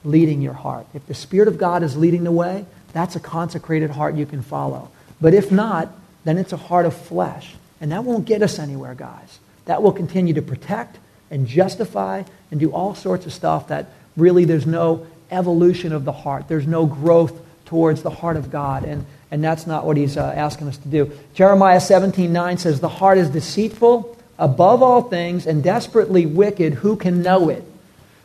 [0.03, 0.87] leading your heart.
[0.95, 2.65] If the Spirit of God is leading the way,
[2.95, 4.91] that's a consecrated heart you can follow.
[5.21, 5.93] But if not,
[6.25, 7.55] then it's a heart of flesh.
[7.83, 9.39] And that won't get us anywhere, guys.
[9.67, 10.99] That will continue to protect
[11.31, 16.13] and justify and do all sorts of stuff that really there's no evolution of the
[16.13, 16.49] heart.
[16.49, 18.85] There's no growth towards the heart of God.
[18.85, 21.13] And, and that's not what he's uh, asking us to do.
[21.35, 26.75] Jeremiah 17 9 says, The heart is deceitful above all things and desperately wicked.
[26.75, 27.65] Who can know it?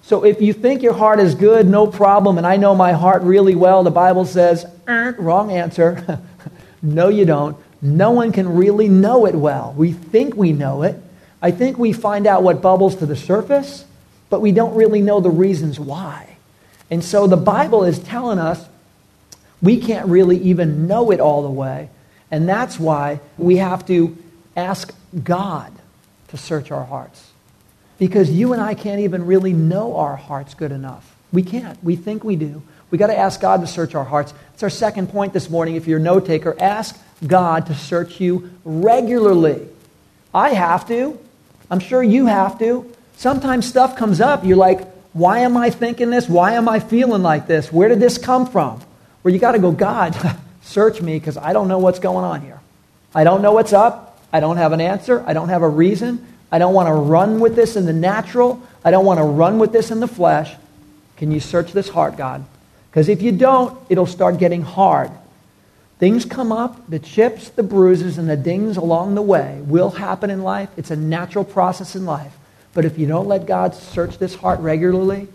[0.02, 3.24] So if you think your heart is good, no problem, and I know my heart
[3.24, 6.22] really well, the Bible says, er, wrong answer.
[6.82, 7.58] no, you don't.
[7.82, 9.74] No one can really know it well.
[9.76, 11.02] We think we know it,
[11.46, 13.86] I think we find out what bubbles to the surface,
[14.32, 16.38] but we don't really know the reasons why.
[16.90, 18.68] And so the Bible is telling us
[19.62, 21.90] we can't really even know it all the way.
[22.32, 24.18] And that's why we have to
[24.56, 25.72] ask God
[26.30, 27.32] to search our hearts.
[27.98, 31.16] Because you and I can't even really know our hearts good enough.
[31.32, 31.82] We can't.
[31.84, 32.62] We think we do.
[32.92, 34.34] We got to ask God to search our hearts.
[34.54, 35.76] It's our second point this morning.
[35.76, 39.68] If you're a note taker, ask God to search you regularly.
[40.34, 41.18] I have to.
[41.72, 42.92] I'm sure you have to.
[43.18, 44.46] Sometimes stuff comes up.
[44.46, 46.28] You're like, why am I thinking this?
[46.28, 47.72] Why am I feeling like this?
[47.72, 48.82] Where did this come from?
[49.26, 50.16] Where you got to go, God,
[50.62, 52.62] search me because I don't know what's going on here.
[53.16, 54.22] I don't know what's up.
[54.32, 55.24] I don't have an answer.
[55.26, 56.24] I don't have a reason.
[56.52, 58.62] I don't want to run with this in the natural.
[58.84, 60.54] I don't want to run with this in the flesh.
[61.18, 62.46] Can you search this heart, God?
[62.92, 65.10] Because if you don't, it'll start getting hard.
[65.98, 70.30] Things come up, the chips, the bruises, and the dings along the way will happen
[70.30, 70.70] in life.
[70.78, 72.38] It's a natural process in life.
[72.76, 75.30] But if you don't let God search this heart regularly,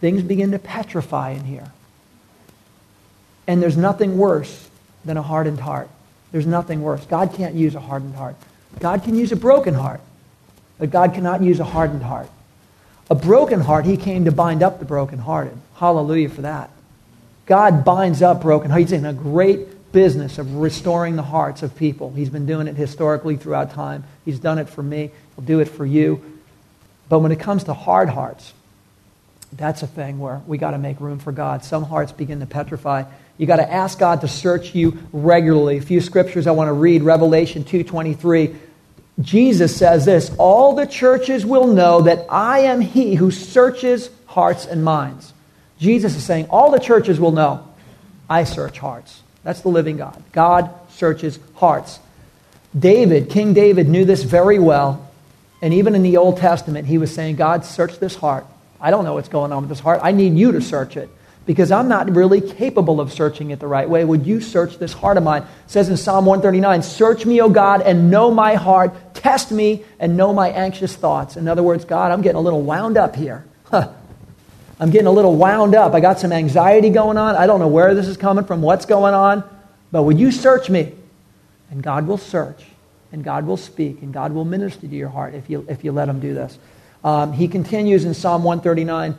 [0.00, 1.70] things begin to petrify in here.
[3.46, 4.68] And there's nothing worse
[5.04, 5.88] than a hardened heart.
[6.32, 7.04] There's nothing worse.
[7.06, 8.36] God can't use a hardened heart.
[8.80, 10.00] God can use a broken heart,
[10.78, 12.28] but God cannot use a hardened heart.
[13.08, 15.56] A broken heart, he came to bind up the brokenhearted.
[15.76, 16.70] Hallelujah for that.
[17.46, 18.90] God binds up broken hearts.
[18.90, 22.10] He's in a great business of restoring the hearts of people.
[22.10, 24.04] He's been doing it historically throughout time.
[24.24, 25.10] He's done it for me.
[25.36, 26.22] He'll do it for you.
[27.08, 28.52] But when it comes to hard hearts,
[29.52, 31.64] that's a thing where we got to make room for God.
[31.64, 33.04] Some hearts begin to petrify,
[33.38, 35.76] You got to ask God to search you regularly.
[35.78, 37.02] A few scriptures I want to read.
[37.02, 38.54] Revelation 2:23.
[39.20, 44.66] Jesus says this, "All the churches will know that I am he who searches hearts
[44.66, 45.32] and minds."
[45.78, 47.60] Jesus is saying, "All the churches will know
[48.28, 50.16] I search hearts." That's the living God.
[50.32, 52.00] God searches hearts.
[52.78, 55.00] David, King David knew this very well.
[55.62, 58.44] And even in the Old Testament, he was saying, God, search this heart.
[58.80, 60.00] I don't know what's going on with this heart.
[60.02, 61.08] I need you to search it
[61.46, 64.04] because I'm not really capable of searching it the right way.
[64.04, 65.42] Would you search this heart of mine?
[65.42, 69.14] It says in Psalm 139, Search me, O God, and know my heart.
[69.14, 71.36] Test me and know my anxious thoughts.
[71.36, 73.44] In other words, God, I'm getting a little wound up here.
[73.64, 73.92] Huh.
[74.78, 75.94] I'm getting a little wound up.
[75.94, 77.36] I got some anxiety going on.
[77.36, 79.42] I don't know where this is coming from, what's going on.
[79.92, 80.92] But would you search me?
[81.70, 82.64] And God will search,
[83.12, 85.92] and God will speak, and God will minister to your heart if you, if you
[85.92, 86.58] let Him do this.
[87.06, 89.16] Um, he continues in Psalm 139,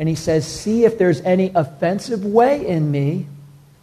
[0.00, 3.26] and he says, See if there's any offensive way in me,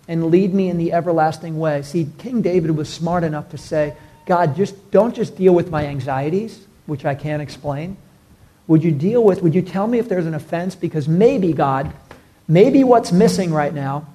[0.08, 1.84] and lead me in the everlasting way.
[1.84, 5.86] See, King David was smart enough to say, God, just don't just deal with my
[5.86, 7.98] anxieties, which I can't explain.
[8.66, 10.76] Would you deal with, would you tell me if there's an offense?
[10.76, 11.94] Because maybe, God,
[12.48, 14.08] maybe what's missing right now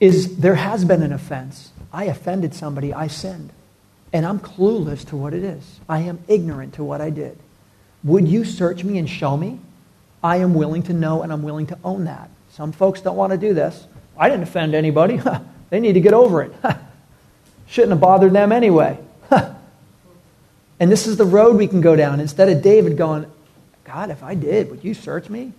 [0.00, 1.72] is there has been an offense.
[1.92, 3.52] I offended somebody, I sinned.
[4.12, 5.80] And I'm clueless to what it is.
[5.88, 7.38] I am ignorant to what I did.
[8.02, 9.60] Would you search me and show me?
[10.22, 12.30] I am willing to know and I'm willing to own that.
[12.50, 13.86] Some folks don't want to do this.
[14.16, 15.20] I didn't offend anybody.
[15.70, 16.52] they need to get over it.
[17.66, 18.98] Shouldn't have bothered them anyway.
[19.30, 22.20] and this is the road we can go down.
[22.20, 23.30] Instead of David going,
[23.84, 25.52] God, if I did, would you search me?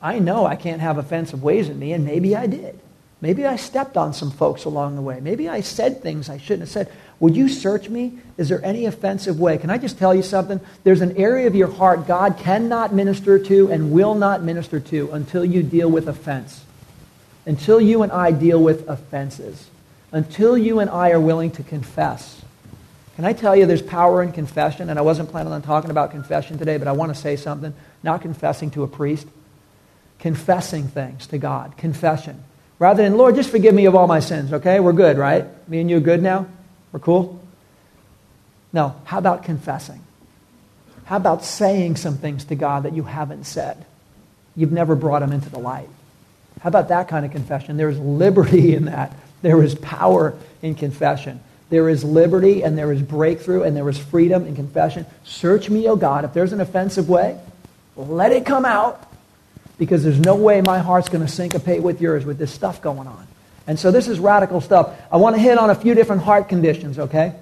[0.00, 2.78] I know I can't have offensive ways in me, and maybe I did.
[3.20, 5.18] Maybe I stepped on some folks along the way.
[5.20, 6.92] Maybe I said things I shouldn't have said.
[7.20, 8.18] Would you search me?
[8.36, 9.58] Is there any offensive way?
[9.58, 10.60] Can I just tell you something?
[10.84, 15.10] There's an area of your heart God cannot minister to and will not minister to
[15.12, 16.64] until you deal with offense.
[17.44, 19.68] Until you and I deal with offenses.
[20.12, 22.40] Until you and I are willing to confess.
[23.16, 24.88] Can I tell you there's power in confession?
[24.88, 27.74] And I wasn't planning on talking about confession today, but I want to say something.
[28.04, 29.26] Not confessing to a priest,
[30.20, 31.76] confessing things to God.
[31.76, 32.44] Confession.
[32.78, 34.78] Rather than, Lord, just forgive me of all my sins, okay?
[34.78, 35.46] We're good, right?
[35.68, 36.46] Me and you good now?
[36.92, 37.40] We're cool?
[38.72, 38.94] No.
[39.04, 40.00] How about confessing?
[41.04, 43.84] How about saying some things to God that you haven't said?
[44.54, 45.88] You've never brought them into the light.
[46.60, 47.76] How about that kind of confession?
[47.76, 49.14] There's liberty in that.
[49.40, 51.40] There is power in confession.
[51.70, 55.06] There is liberty and there is breakthrough and there is freedom in confession.
[55.24, 56.24] Search me, O God.
[56.24, 57.38] If there's an offensive way,
[57.96, 59.10] let it come out
[59.78, 63.06] because there's no way my heart's going to syncopate with yours with this stuff going
[63.06, 63.26] on.
[63.68, 64.98] And so this is radical stuff.
[65.12, 67.36] I want to hit on a few different heart conditions, okay?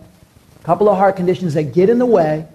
[0.60, 2.46] A couple of heart conditions that get in the way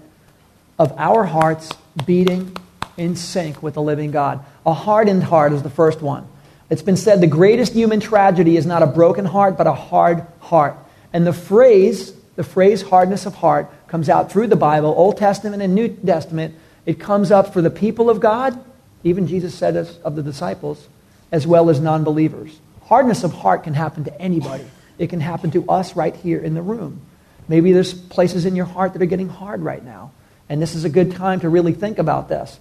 [0.77, 1.71] of our hearts
[2.05, 2.55] beating
[2.97, 4.45] in sync with the living God.
[4.67, 6.27] A hardened heart is the first one.
[6.69, 10.27] It's been said the greatest human tragedy is not a broken heart, but a hard
[10.39, 10.75] heart.
[11.12, 15.63] And the phrase, the phrase hardness of heart, comes out through the Bible, Old Testament
[15.63, 16.53] and New Testament.
[16.86, 18.60] It comes up for the people of God
[19.03, 20.88] even Jesus said this of the disciples,
[21.31, 22.60] as well as non believers.
[22.91, 24.65] Hardness of heart can happen to anybody,
[24.99, 26.99] it can happen to us right here in the room.
[27.47, 30.12] Maybe there's places in your heart that are getting hard right now.
[30.49, 32.60] And this is a good time to really think about this.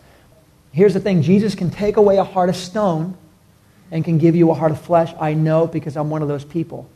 [0.70, 3.16] Here's the thing Jesus can take away a heart of stone
[3.90, 5.12] and can give you a heart of flesh.
[5.18, 6.88] I know because I'm one of those people.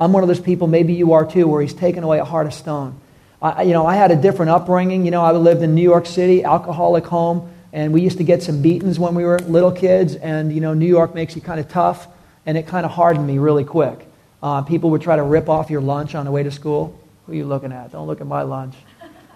[0.00, 2.46] I'm one of those people, maybe you are too, where he's taken away a heart
[2.46, 2.98] of stone.
[3.42, 5.04] I, you know, I had a different upbringing.
[5.04, 7.52] You know, I lived in New York City, alcoholic home.
[7.74, 10.14] And we used to get some beatings when we were little kids.
[10.14, 12.08] And, you know, New York makes you kind of tough.
[12.46, 14.06] And it kind of hardened me really quick.
[14.42, 16.98] Uh, people would try to rip off your lunch on the way to school.
[17.26, 17.92] Who are you looking at?
[17.92, 18.74] Don't look at my lunch.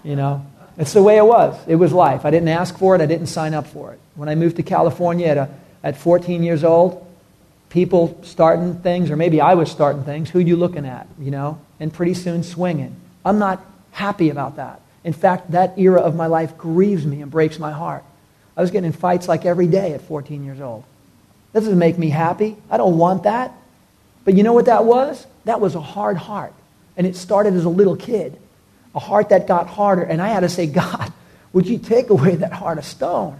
[0.04, 0.44] You know?
[0.76, 1.58] It's the way it was.
[1.66, 2.24] It was life.
[2.24, 3.00] I didn't ask for it.
[3.00, 4.00] I didn't sign up for it.
[4.14, 5.48] When I moved to California at, a,
[5.82, 7.04] at 14 years old,
[7.70, 10.30] people starting things, or maybe I was starting things.
[10.30, 11.08] Who are you looking at?
[11.18, 11.60] You know?
[11.80, 12.94] And pretty soon swinging.
[13.24, 14.80] I'm not happy about that.
[15.04, 18.04] In fact, that era of my life grieves me and breaks my heart.
[18.56, 20.84] I was getting in fights like every day at 14 years old.
[21.52, 22.56] That doesn't make me happy.
[22.70, 23.52] I don't want that.
[24.24, 25.26] But you know what that was?
[25.44, 26.52] That was a hard heart.
[26.96, 28.38] And it started as a little kid.
[28.94, 30.02] A heart that got harder.
[30.02, 31.12] And I had to say, God,
[31.52, 33.38] would you take away that heart of stone?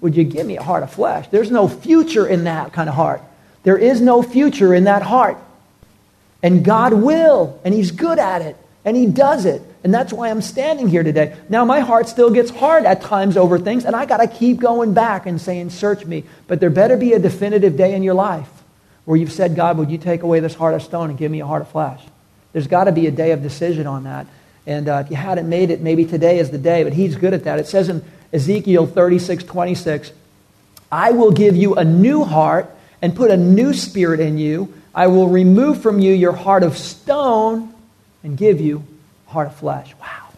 [0.00, 1.26] Would you give me a heart of flesh?
[1.28, 3.22] There's no future in that kind of heart.
[3.62, 5.38] There is no future in that heart.
[6.42, 9.62] And God will, and He's good at it, and He does it.
[9.86, 11.36] And that's why I'm standing here today.
[11.48, 14.58] Now, my heart still gets hard at times over things, and I got to keep
[14.58, 16.24] going back and saying, Search me.
[16.48, 18.48] But there better be a definitive day in your life
[19.04, 21.38] where you've said, God, would you take away this heart of stone and give me
[21.38, 22.02] a heart of flesh?
[22.52, 24.26] There's got to be a day of decision on that.
[24.66, 27.32] And uh, if you hadn't made it, maybe today is the day, but he's good
[27.32, 27.60] at that.
[27.60, 30.10] It says in Ezekiel 36 26,
[30.90, 32.68] I will give you a new heart
[33.00, 34.74] and put a new spirit in you.
[34.92, 37.72] I will remove from you your heart of stone
[38.24, 38.82] and give you
[39.26, 39.94] heart of flesh.
[40.00, 40.28] Wow.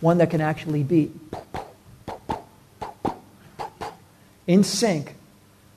[0.00, 1.12] One that can actually beat
[4.46, 5.14] in sync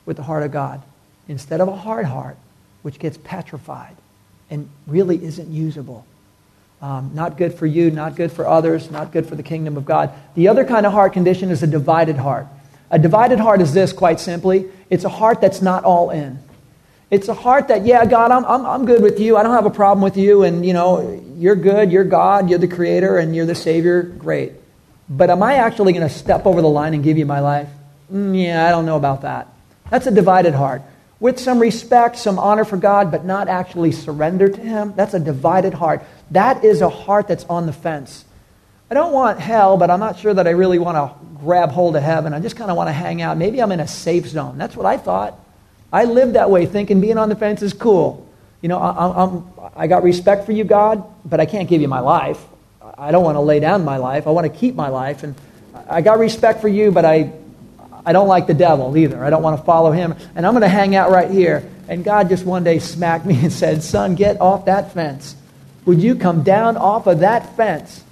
[0.05, 0.81] with the heart of God
[1.27, 2.37] instead of a hard heart,
[2.81, 3.95] which gets petrified
[4.49, 6.05] and really isn't usable.
[6.81, 9.85] Um, not good for you, not good for others, not good for the kingdom of
[9.85, 10.11] God.
[10.35, 12.47] The other kind of heart condition is a divided heart.
[12.91, 16.39] A divided heart is this, quite simply it's a heart that's not all in.
[17.13, 19.37] It's a heart that, yeah, God, I'm, I'm, I'm good with you.
[19.37, 20.41] I don't have a problem with you.
[20.41, 21.91] And, you know, you're good.
[21.91, 22.49] You're God.
[22.49, 24.01] You're the creator and you're the Savior.
[24.01, 24.53] Great.
[25.07, 27.69] But am I actually going to step over the line and give you my life?
[28.11, 29.47] Mm, yeah, I don't know about that.
[29.91, 30.81] That's a divided heart.
[31.19, 34.93] With some respect, some honor for God, but not actually surrender to Him.
[34.95, 36.03] That's a divided heart.
[36.31, 38.25] That is a heart that's on the fence.
[38.89, 41.95] I don't want hell, but I'm not sure that I really want to grab hold
[41.95, 42.33] of heaven.
[42.33, 43.37] I just kind of want to hang out.
[43.37, 44.57] Maybe I'm in a safe zone.
[44.57, 45.39] That's what I thought.
[45.93, 48.27] I lived that way, thinking being on the fence is cool.
[48.61, 51.87] You know, I, I'm, I got respect for you, God, but I can't give you
[51.87, 52.43] my life.
[52.97, 54.25] I don't want to lay down my life.
[54.25, 55.21] I want to keep my life.
[55.21, 55.35] And
[55.87, 57.31] I got respect for you, but I,
[58.05, 59.23] I don't like the devil either.
[59.23, 60.15] I don't want to follow him.
[60.35, 61.69] And I'm going to hang out right here.
[61.87, 65.35] And God just one day smacked me and said, Son, get off that fence.
[65.85, 68.03] Would you come down off of that fence?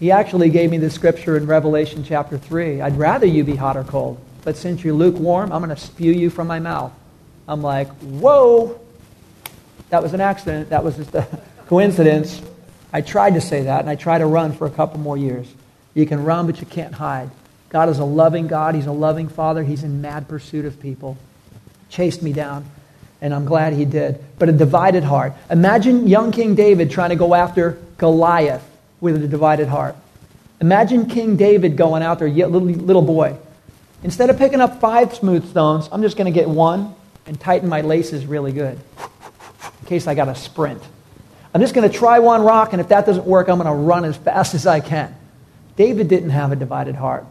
[0.00, 2.80] He actually gave me the scripture in Revelation chapter 3.
[2.80, 6.10] I'd rather you be hot or cold, but since you're lukewarm, I'm going to spew
[6.10, 6.92] you from my mouth.
[7.48, 8.80] I'm like, whoa,
[9.90, 10.70] that was an accident.
[10.70, 11.26] That was just a
[11.66, 12.40] coincidence.
[12.92, 15.46] I tried to say that, and I tried to run for a couple more years.
[15.94, 17.30] You can run, but you can't hide.
[17.68, 18.74] God is a loving God.
[18.74, 19.62] He's a loving Father.
[19.62, 21.16] He's in mad pursuit of people.
[21.88, 22.66] Chased me down,
[23.20, 24.22] and I'm glad he did.
[24.38, 25.32] But a divided heart.
[25.50, 28.66] Imagine young King David trying to go after Goliath
[29.00, 29.96] with a divided heart.
[30.60, 33.36] Imagine King David going out there, little, little boy.
[34.04, 36.94] Instead of picking up five smooth stones, I'm just going to get one
[37.26, 38.78] and tighten my laces really good
[39.80, 40.82] in case I got to sprint.
[41.54, 43.74] I'm just going to try one rock, and if that doesn't work, I'm going to
[43.74, 45.14] run as fast as I can.
[45.76, 47.26] David didn't have a divided heart.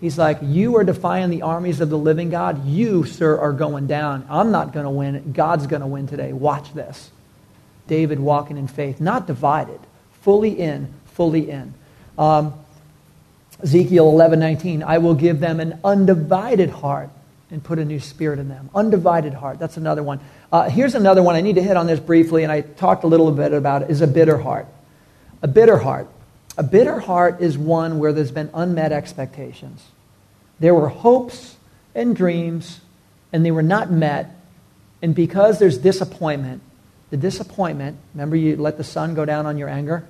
[0.00, 2.66] He's like, You are defying the armies of the living God.
[2.66, 4.26] You, sir, are going down.
[4.28, 5.32] I'm not going to win.
[5.32, 6.32] God's going to win today.
[6.32, 7.10] Watch this.
[7.88, 9.80] David walking in faith, not divided,
[10.22, 11.72] fully in, fully in.
[12.18, 12.54] Um,
[13.62, 17.10] Ezekiel 11, 19, I will give them an undivided heart
[17.50, 18.70] and put a new spirit in them.
[18.74, 19.58] Undivided heart.
[19.58, 20.20] That's another one.
[20.50, 21.36] Uh, here's another one.
[21.36, 23.90] I need to hit on this briefly, and I talked a little bit about it,
[23.90, 24.66] is a bitter heart.
[25.42, 26.08] A bitter heart.
[26.58, 29.84] A bitter heart is one where there's been unmet expectations.
[30.58, 31.56] There were hopes
[31.94, 32.80] and dreams,
[33.32, 34.34] and they were not met.
[35.02, 36.62] And because there's disappointment,
[37.10, 40.06] the disappointment, remember you let the sun go down on your anger?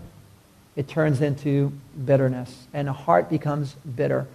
[0.77, 1.73] It turns into
[2.03, 4.27] bitterness, and a heart becomes bitter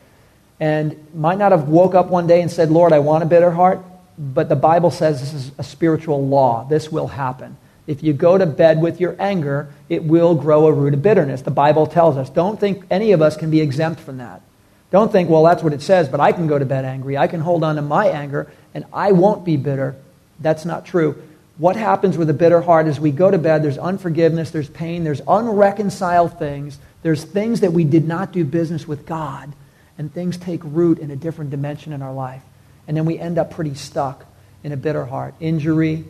[0.61, 3.49] and might not have woke up one day and said, Lord, I want a bitter
[3.49, 3.83] heart,
[4.15, 6.65] but the Bible says this is a spiritual law.
[6.69, 7.57] This will happen.
[7.87, 11.41] If you go to bed with your anger, it will grow a root of bitterness.
[11.41, 12.29] The Bible tells us.
[12.29, 14.43] Don't think any of us can be exempt from that.
[14.91, 17.17] Don't think, well, that's what it says, but I can go to bed angry.
[17.17, 19.95] I can hold on to my anger, and I won't be bitter.
[20.39, 21.19] That's not true.
[21.57, 25.05] What happens with a bitter heart is we go to bed, there's unforgiveness, there's pain,
[25.05, 29.51] there's unreconciled things, there's things that we did not do business with God
[29.97, 32.43] and things take root in a different dimension in our life.
[32.87, 34.25] And then we end up pretty stuck
[34.63, 35.33] in a bitter heart.
[35.39, 36.05] Injury,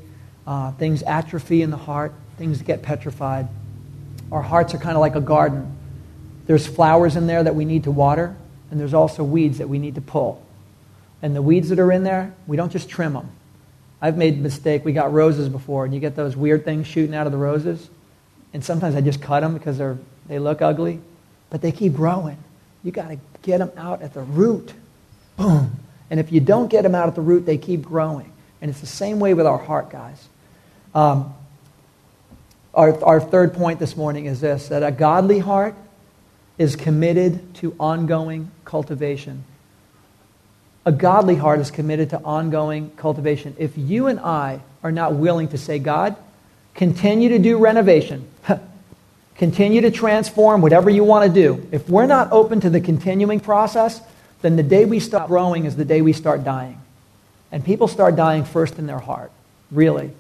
[0.47, 3.47] uh, things atrophy in the heart, things get petrified.
[4.31, 5.77] Our hearts are kind of like a garden.
[6.47, 8.35] There's flowers in there that we need to water,
[8.69, 10.43] and there's also weeds that we need to pull.
[11.21, 13.29] And the weeds that are in there, we don't just trim them.
[14.01, 14.83] I've made a mistake.
[14.83, 17.89] We got roses before, and you get those weird things shooting out of the roses.
[18.53, 20.99] And sometimes I just cut them because they're, they look ugly,
[21.49, 22.37] but they keep growing.
[22.83, 24.73] You got to get them out at the root.
[25.37, 25.79] Boom.
[26.09, 28.31] And if you don't get them out at the root, they keep growing.
[28.61, 30.27] And it's the same way with our heart, guys.
[30.93, 31.33] Um,
[32.73, 35.75] our, our third point this morning is this that a godly heart
[36.57, 39.43] is committed to ongoing cultivation.
[40.85, 43.55] A godly heart is committed to ongoing cultivation.
[43.59, 46.15] If you and I are not willing to say, God,
[46.73, 48.27] continue to do renovation,
[49.37, 51.67] Continue to transform whatever you want to do.
[51.71, 54.01] If we're not open to the continuing process,
[54.41, 56.79] then the day we stop growing is the day we start dying.
[57.51, 59.31] And people start dying first in their heart,
[59.71, 60.11] really.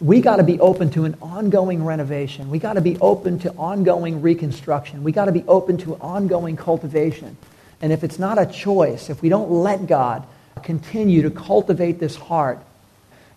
[0.00, 2.50] We got to be open to an ongoing renovation.
[2.50, 5.02] We got to be open to ongoing reconstruction.
[5.02, 7.36] We got to be open to ongoing cultivation.
[7.80, 10.26] And if it's not a choice, if we don't let God
[10.62, 12.58] continue to cultivate this heart,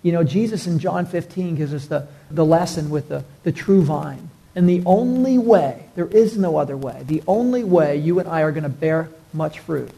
[0.01, 3.83] you know, Jesus in John 15 gives us the, the lesson with the, the true
[3.83, 4.29] vine.
[4.55, 8.41] And the only way, there is no other way, the only way you and I
[8.41, 9.91] are going to bear much fruit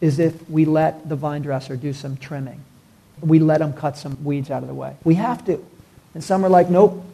[0.00, 2.60] is if we let the vine dresser do some trimming.
[3.20, 4.96] we let them cut some weeds out of the way.
[5.04, 5.64] We have to.
[6.14, 7.04] And some are like, nope,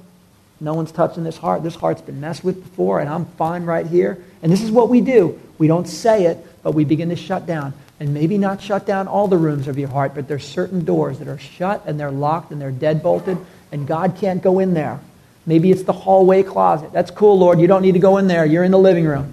[0.60, 1.62] no one's touching this heart.
[1.62, 4.22] This heart's been messed with before, and I'm fine right here.
[4.42, 5.40] And this is what we do.
[5.58, 7.74] We don't say it, but we begin to shut down.
[8.00, 11.20] And maybe not shut down all the rooms of your heart, but there's certain doors
[11.20, 13.38] that are shut and they're locked and they're dead bolted,
[13.72, 15.00] and God can't go in there.
[15.46, 16.92] Maybe it's the hallway closet.
[16.92, 17.60] That's cool, Lord.
[17.60, 18.46] You don't need to go in there.
[18.46, 19.32] You're in the living room.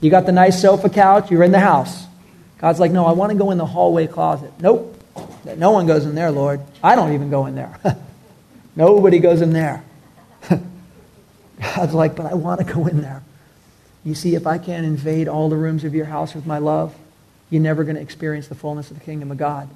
[0.00, 1.30] You got the nice sofa couch.
[1.30, 2.06] You're in the house.
[2.58, 4.52] God's like, no, I want to go in the hallway closet.
[4.60, 4.96] Nope.
[5.56, 6.60] No one goes in there, Lord.
[6.82, 7.78] I don't even go in there.
[8.76, 9.82] Nobody goes in there.
[11.60, 13.22] God's like, but I want to go in there.
[14.04, 16.94] You see, if I can't invade all the rooms of your house with my love,
[17.50, 19.68] you're never going to experience the fullness of the kingdom of God.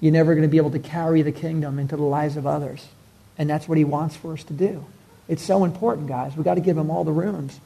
[0.00, 2.88] You're never going to be able to carry the kingdom into the lives of others.
[3.38, 4.84] And that's what he wants for us to do.
[5.28, 6.36] It's so important, guys.
[6.36, 7.58] We've got to give them all the rooms.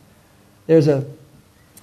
[0.66, 1.06] There's a,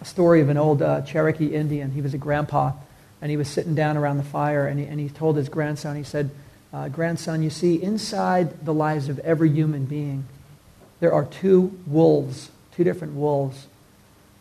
[0.03, 1.91] story of an old uh, Cherokee Indian.
[1.91, 2.74] He was a grandpa,
[3.21, 5.95] and he was sitting down around the fire, and he, and he told his grandson,
[5.95, 6.30] he said,
[6.74, 10.26] uh, Grandson, you see, inside the lives of every human being,
[10.99, 13.67] there are two wolves, two different wolves.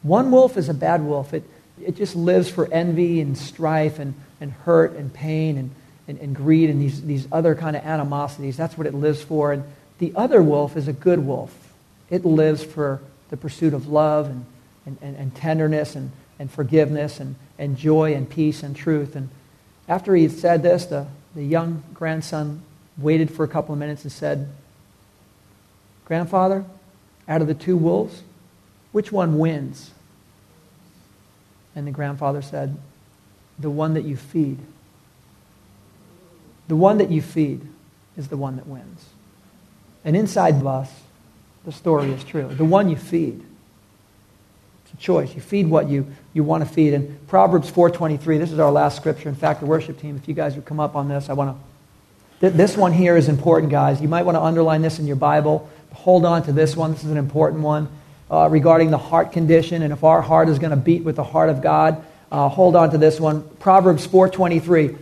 [0.02, 1.34] One wolf is a bad wolf.
[1.34, 1.44] It,
[1.80, 5.70] it just lives for envy and strife and, and hurt and pain and,
[6.08, 8.56] and, and greed and these, these other kind of animosities.
[8.56, 9.52] That's what it lives for.
[9.52, 9.64] And
[10.02, 11.54] the other wolf is a good wolf.
[12.10, 13.00] It lives for
[13.30, 14.44] the pursuit of love and,
[14.84, 19.14] and, and, and tenderness and, and forgiveness and, and joy and peace and truth.
[19.14, 19.28] And
[19.86, 22.62] after he said this, the, the young grandson
[22.98, 24.48] waited for a couple of minutes and said,
[26.04, 26.64] Grandfather,
[27.28, 28.24] out of the two wolves,
[28.90, 29.92] which one wins?
[31.76, 32.76] And the grandfather said,
[33.56, 34.58] The one that you feed.
[36.66, 37.60] The one that you feed
[38.16, 39.06] is the one that wins.
[40.04, 40.90] And inside of us,
[41.64, 42.48] the story is true.
[42.48, 43.42] The one you feed.
[44.84, 45.34] It's a choice.
[45.34, 46.94] You feed what you, you want to feed.
[46.94, 49.28] And Proverbs 4.23, this is our last scripture.
[49.28, 51.56] In fact, the worship team, if you guys would come up on this, I want
[51.56, 52.50] to...
[52.50, 54.00] This one here is important, guys.
[54.00, 55.70] You might want to underline this in your Bible.
[55.94, 56.92] Hold on to this one.
[56.92, 57.88] This is an important one
[58.28, 61.24] uh, regarding the heart condition and if our heart is going to beat with the
[61.24, 62.04] heart of God.
[62.32, 63.42] Uh, hold on to this one.
[63.60, 64.98] Proverbs 4.23.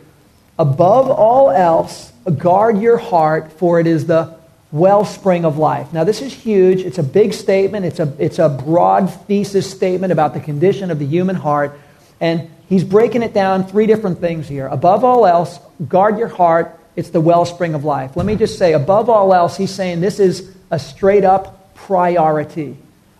[0.59, 4.39] Above all else, guard your heart, for it is the
[4.73, 5.93] wellspring of life.
[5.93, 6.83] Now, this is huge.
[6.83, 7.85] It's a big statement.
[7.85, 11.79] It's a, it's a broad thesis statement about the condition of the human heart.
[12.21, 14.67] And he's breaking it down three different things here.
[14.67, 15.59] Above all else,
[15.89, 16.79] guard your heart.
[16.95, 18.17] It's the wellspring of life.
[18.17, 22.77] Let me just say, above all else, he's saying this is a straight up priority.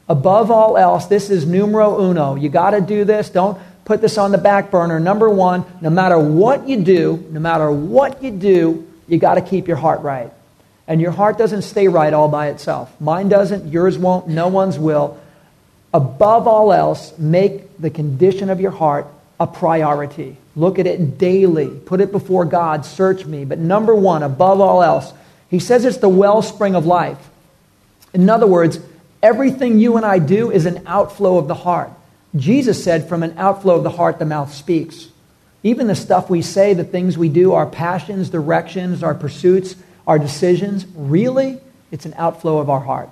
[0.09, 2.35] Above all else, this is numero uno.
[2.35, 3.31] You got to do this.
[3.31, 5.01] Don't put this on the back burner.
[5.01, 9.41] Number one, no matter what you do, no matter what you do, you got to
[9.41, 10.33] keep your heart right.
[10.91, 12.93] And your heart doesn't stay right all by itself.
[13.01, 15.21] Mine doesn't, yours won't, no one's will.
[15.95, 19.07] Above all else, make the condition of your heart
[19.39, 20.37] a priority.
[20.57, 21.69] Look at it daily.
[21.69, 22.85] Put it before God.
[22.85, 23.45] Search me.
[23.45, 25.13] But number one, above all else,
[25.49, 27.31] he says it's the wellspring of life.
[28.13, 28.81] In other words,
[29.23, 31.93] everything you and I do is an outflow of the heart.
[32.35, 35.07] Jesus said, from an outflow of the heart, the mouth speaks.
[35.63, 39.77] Even the stuff we say, the things we do, our passions, directions, our pursuits,
[40.11, 41.61] our decisions, really,
[41.93, 43.11] it's an outflow of our heart.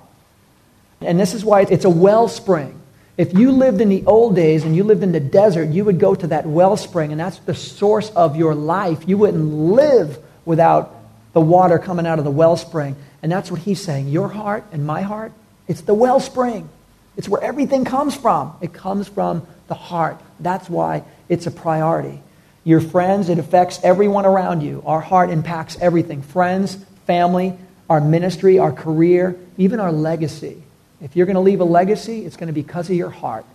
[0.99, 2.77] And this is why it's a wellspring.
[3.15, 5.97] If you lived in the old days and you lived in the desert, you would
[5.97, 9.07] go to that wellspring, and that's the source of your life.
[9.07, 10.93] You wouldn't live without
[11.31, 12.97] the water coming out of the wellspring.
[13.23, 14.09] And that's what he's saying.
[14.09, 15.31] Your heart and my heart,
[15.69, 16.67] it's the wellspring.
[17.15, 18.57] It's where everything comes from.
[18.59, 20.19] It comes from the heart.
[20.41, 22.21] That's why it's a priority.
[22.65, 24.83] Your friends, it affects everyone around you.
[24.85, 26.77] Our heart impacts everything friends,
[27.09, 27.57] family,
[27.89, 30.61] our ministry, our career, even our legacy.
[31.01, 33.45] If you're going to leave a legacy, it's going to be because of your heart,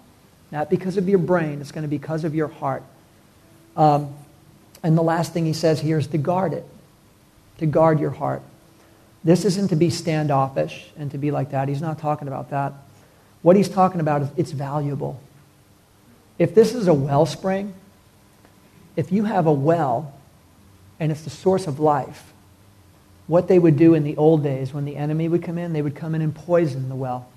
[0.50, 1.61] not because of your brain.
[1.61, 2.82] It's going to be because of your heart.
[3.76, 4.12] Um,
[4.82, 6.64] and the last thing he says here is to guard it,
[7.59, 8.42] to guard your heart.
[9.22, 11.68] This isn't to be standoffish and to be like that.
[11.68, 12.72] He's not talking about that.
[13.42, 15.20] What he's talking about is it's valuable.
[16.40, 17.72] If this is a wellspring,
[18.96, 20.12] if you have a well
[20.98, 22.34] and it's the source of life,
[23.27, 25.83] what they would do in the old days when the enemy would come in, they
[25.83, 27.29] would come in and poison the well.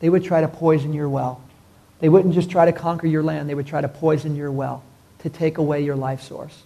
[0.00, 1.40] They would try to poison your well.
[2.00, 4.82] They wouldn't just try to conquer your land, they would try to poison your well
[5.20, 6.62] to take away your life source.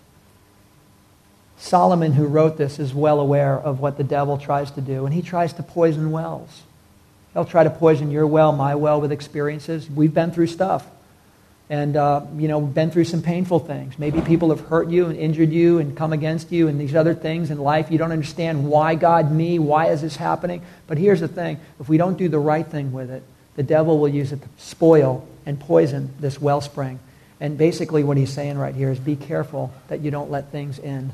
[1.59, 5.15] Solomon, who wrote this, is well aware of what the devil tries to do, and
[5.15, 6.63] he tries to poison wells.
[7.33, 9.91] He'll try to poison your well, my well, with experiences.
[9.91, 10.87] We've been through stuff
[11.69, 15.17] and uh, you know been through some painful things maybe people have hurt you and
[15.17, 18.69] injured you and come against you and these other things in life you don't understand
[18.69, 22.29] why god me why is this happening but here's the thing if we don't do
[22.29, 23.23] the right thing with it
[23.57, 27.01] the devil will use it to spoil and poison this wellspring
[27.41, 30.79] and basically what he's saying right here is be careful that you don't let things
[30.79, 31.13] in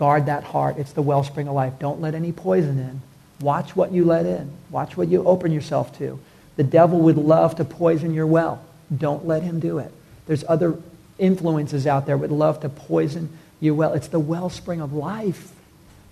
[0.00, 0.78] Guard that heart.
[0.78, 1.74] It's the wellspring of life.
[1.78, 3.02] Don't let any poison in.
[3.44, 4.50] Watch what you let in.
[4.70, 6.18] Watch what you open yourself to.
[6.56, 8.64] The devil would love to poison your well.
[8.96, 9.92] Don't let him do it.
[10.26, 10.78] There's other
[11.18, 13.28] influences out there would love to poison
[13.60, 13.92] you well.
[13.92, 15.52] It's the wellspring of life.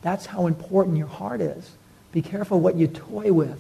[0.03, 1.71] That's how important your heart is.
[2.13, 3.59] Be careful what you toy with.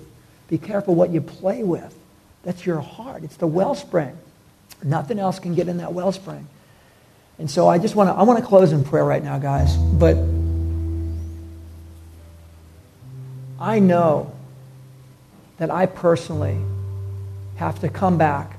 [0.49, 1.95] Be careful what you play with.
[2.43, 3.25] That's your heart.
[3.25, 4.17] It's the wellspring.
[4.83, 6.47] Nothing else can get in that wellspring.
[7.39, 9.77] And so I just want to I want to close in prayer right now, guys.
[9.77, 10.17] But
[13.61, 14.33] I know
[15.59, 16.59] that I personally
[17.57, 18.58] have to come back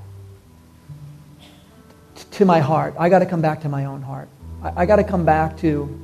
[2.40, 2.94] to my heart.
[2.98, 4.28] I got to come back to my own heart.
[4.62, 5.98] I, I got to come back to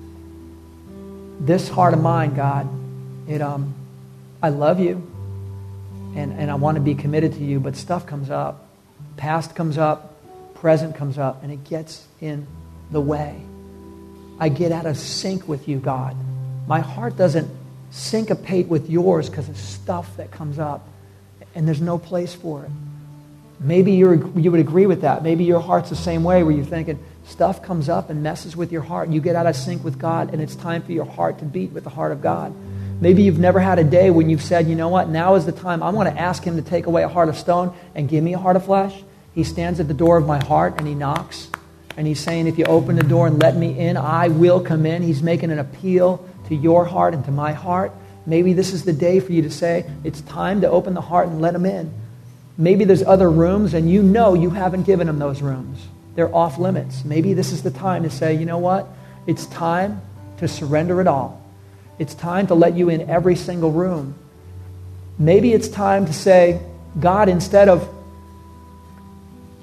[1.40, 2.68] this heart of mine, God.
[3.28, 3.74] It um
[4.42, 4.96] I love you
[6.14, 8.68] and, and I want to be committed to you, but stuff comes up.
[9.16, 10.14] Past comes up,
[10.54, 12.46] present comes up, and it gets in
[12.90, 13.40] the way.
[14.38, 16.16] I get out of sync with you, God.
[16.66, 17.50] My heart doesn't
[17.90, 20.86] syncopate with yours because of stuff that comes up,
[21.54, 22.70] and there's no place for it.
[23.58, 25.22] Maybe you you would agree with that.
[25.22, 28.70] Maybe your heart's the same way where you're thinking stuff comes up and messes with
[28.70, 29.08] your heart.
[29.08, 31.72] You get out of sync with God, and it's time for your heart to beat
[31.72, 32.54] with the heart of God.
[33.00, 35.52] Maybe you've never had a day when you've said, you know what, now is the
[35.52, 35.82] time.
[35.82, 38.32] I'm going to ask Him to take away a heart of stone and give me
[38.32, 39.02] a heart of flesh.
[39.34, 41.50] He stands at the door of my heart and He knocks.
[41.98, 44.86] And He's saying, if you open the door and let me in, I will come
[44.86, 45.02] in.
[45.02, 47.92] He's making an appeal to your heart and to my heart.
[48.24, 51.28] Maybe this is the day for you to say, it's time to open the heart
[51.28, 51.92] and let Him in.
[52.58, 55.86] Maybe there's other rooms and you know you haven't given them those rooms.
[56.14, 57.04] They're off limits.
[57.04, 58.86] Maybe this is the time to say, you know what?
[59.26, 60.00] It's time
[60.38, 61.46] to surrender it all
[61.98, 64.14] it's time to let you in every single room.
[65.18, 66.60] Maybe it's time to say,
[67.00, 67.88] God, instead of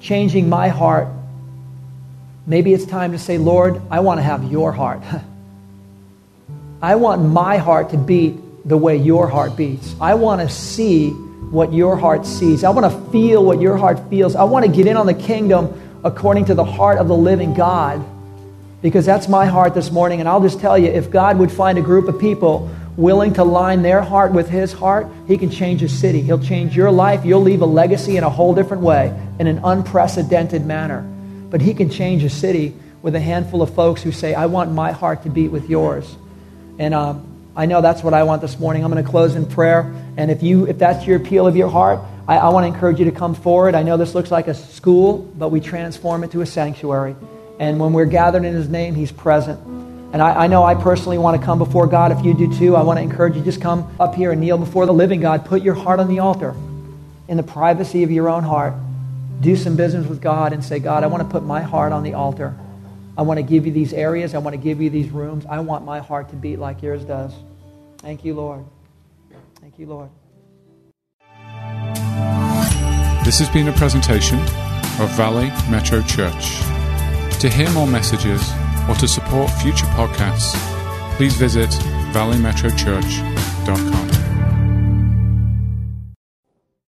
[0.00, 1.08] changing my heart,
[2.46, 5.02] maybe it's time to say, Lord, I want to have your heart.
[6.82, 9.94] I want my heart to beat the way your heart beats.
[10.00, 11.14] I want to see
[11.50, 12.64] what your heart sees.
[12.64, 14.34] I want to feel what your heart feels.
[14.34, 17.54] I want to get in on the kingdom according to the heart of the living
[17.54, 18.04] God
[18.82, 20.20] because that's my heart this morning.
[20.20, 23.42] And I'll just tell you if God would find a group of people willing to
[23.42, 26.20] line their heart with His heart, He can change a city.
[26.20, 27.24] He'll change your life.
[27.24, 31.00] You'll leave a legacy in a whole different way, in an unprecedented manner.
[31.50, 34.72] But He can change a city with a handful of folks who say, I want
[34.72, 36.16] my heart to beat with yours.
[36.78, 38.84] And um, I know that's what I want this morning.
[38.84, 39.94] I'm going to close in prayer.
[40.16, 42.98] And if, you, if that's your appeal of your heart, I, I want to encourage
[42.98, 43.74] you to come forward.
[43.74, 47.14] I know this looks like a school, but we transform it to a sanctuary.
[47.60, 49.60] And when we're gathered in His name, He's present.
[50.12, 52.12] And I, I, know I personally want to come before God.
[52.12, 54.58] If you do too, I want to encourage you just come up here and kneel
[54.58, 55.44] before the living God.
[55.44, 56.54] Put your heart on the altar
[57.28, 58.74] in the privacy of your own heart.
[59.40, 62.02] Do some business with God and say, God, I want to put my heart on
[62.02, 62.54] the altar.
[63.16, 64.34] I want to give you these areas.
[64.34, 65.46] I want to give you these rooms.
[65.46, 67.32] I want my heart to beat like yours does.
[67.98, 68.64] Thank you, Lord.
[69.60, 70.10] Thank you, Lord.
[73.24, 74.40] This has been a presentation
[75.00, 76.60] of Valley Metro Church.
[77.40, 78.52] To hear more messages
[78.88, 80.54] or to support future podcasts,
[81.16, 81.70] please visit
[82.12, 84.13] valleymetrochurch.org.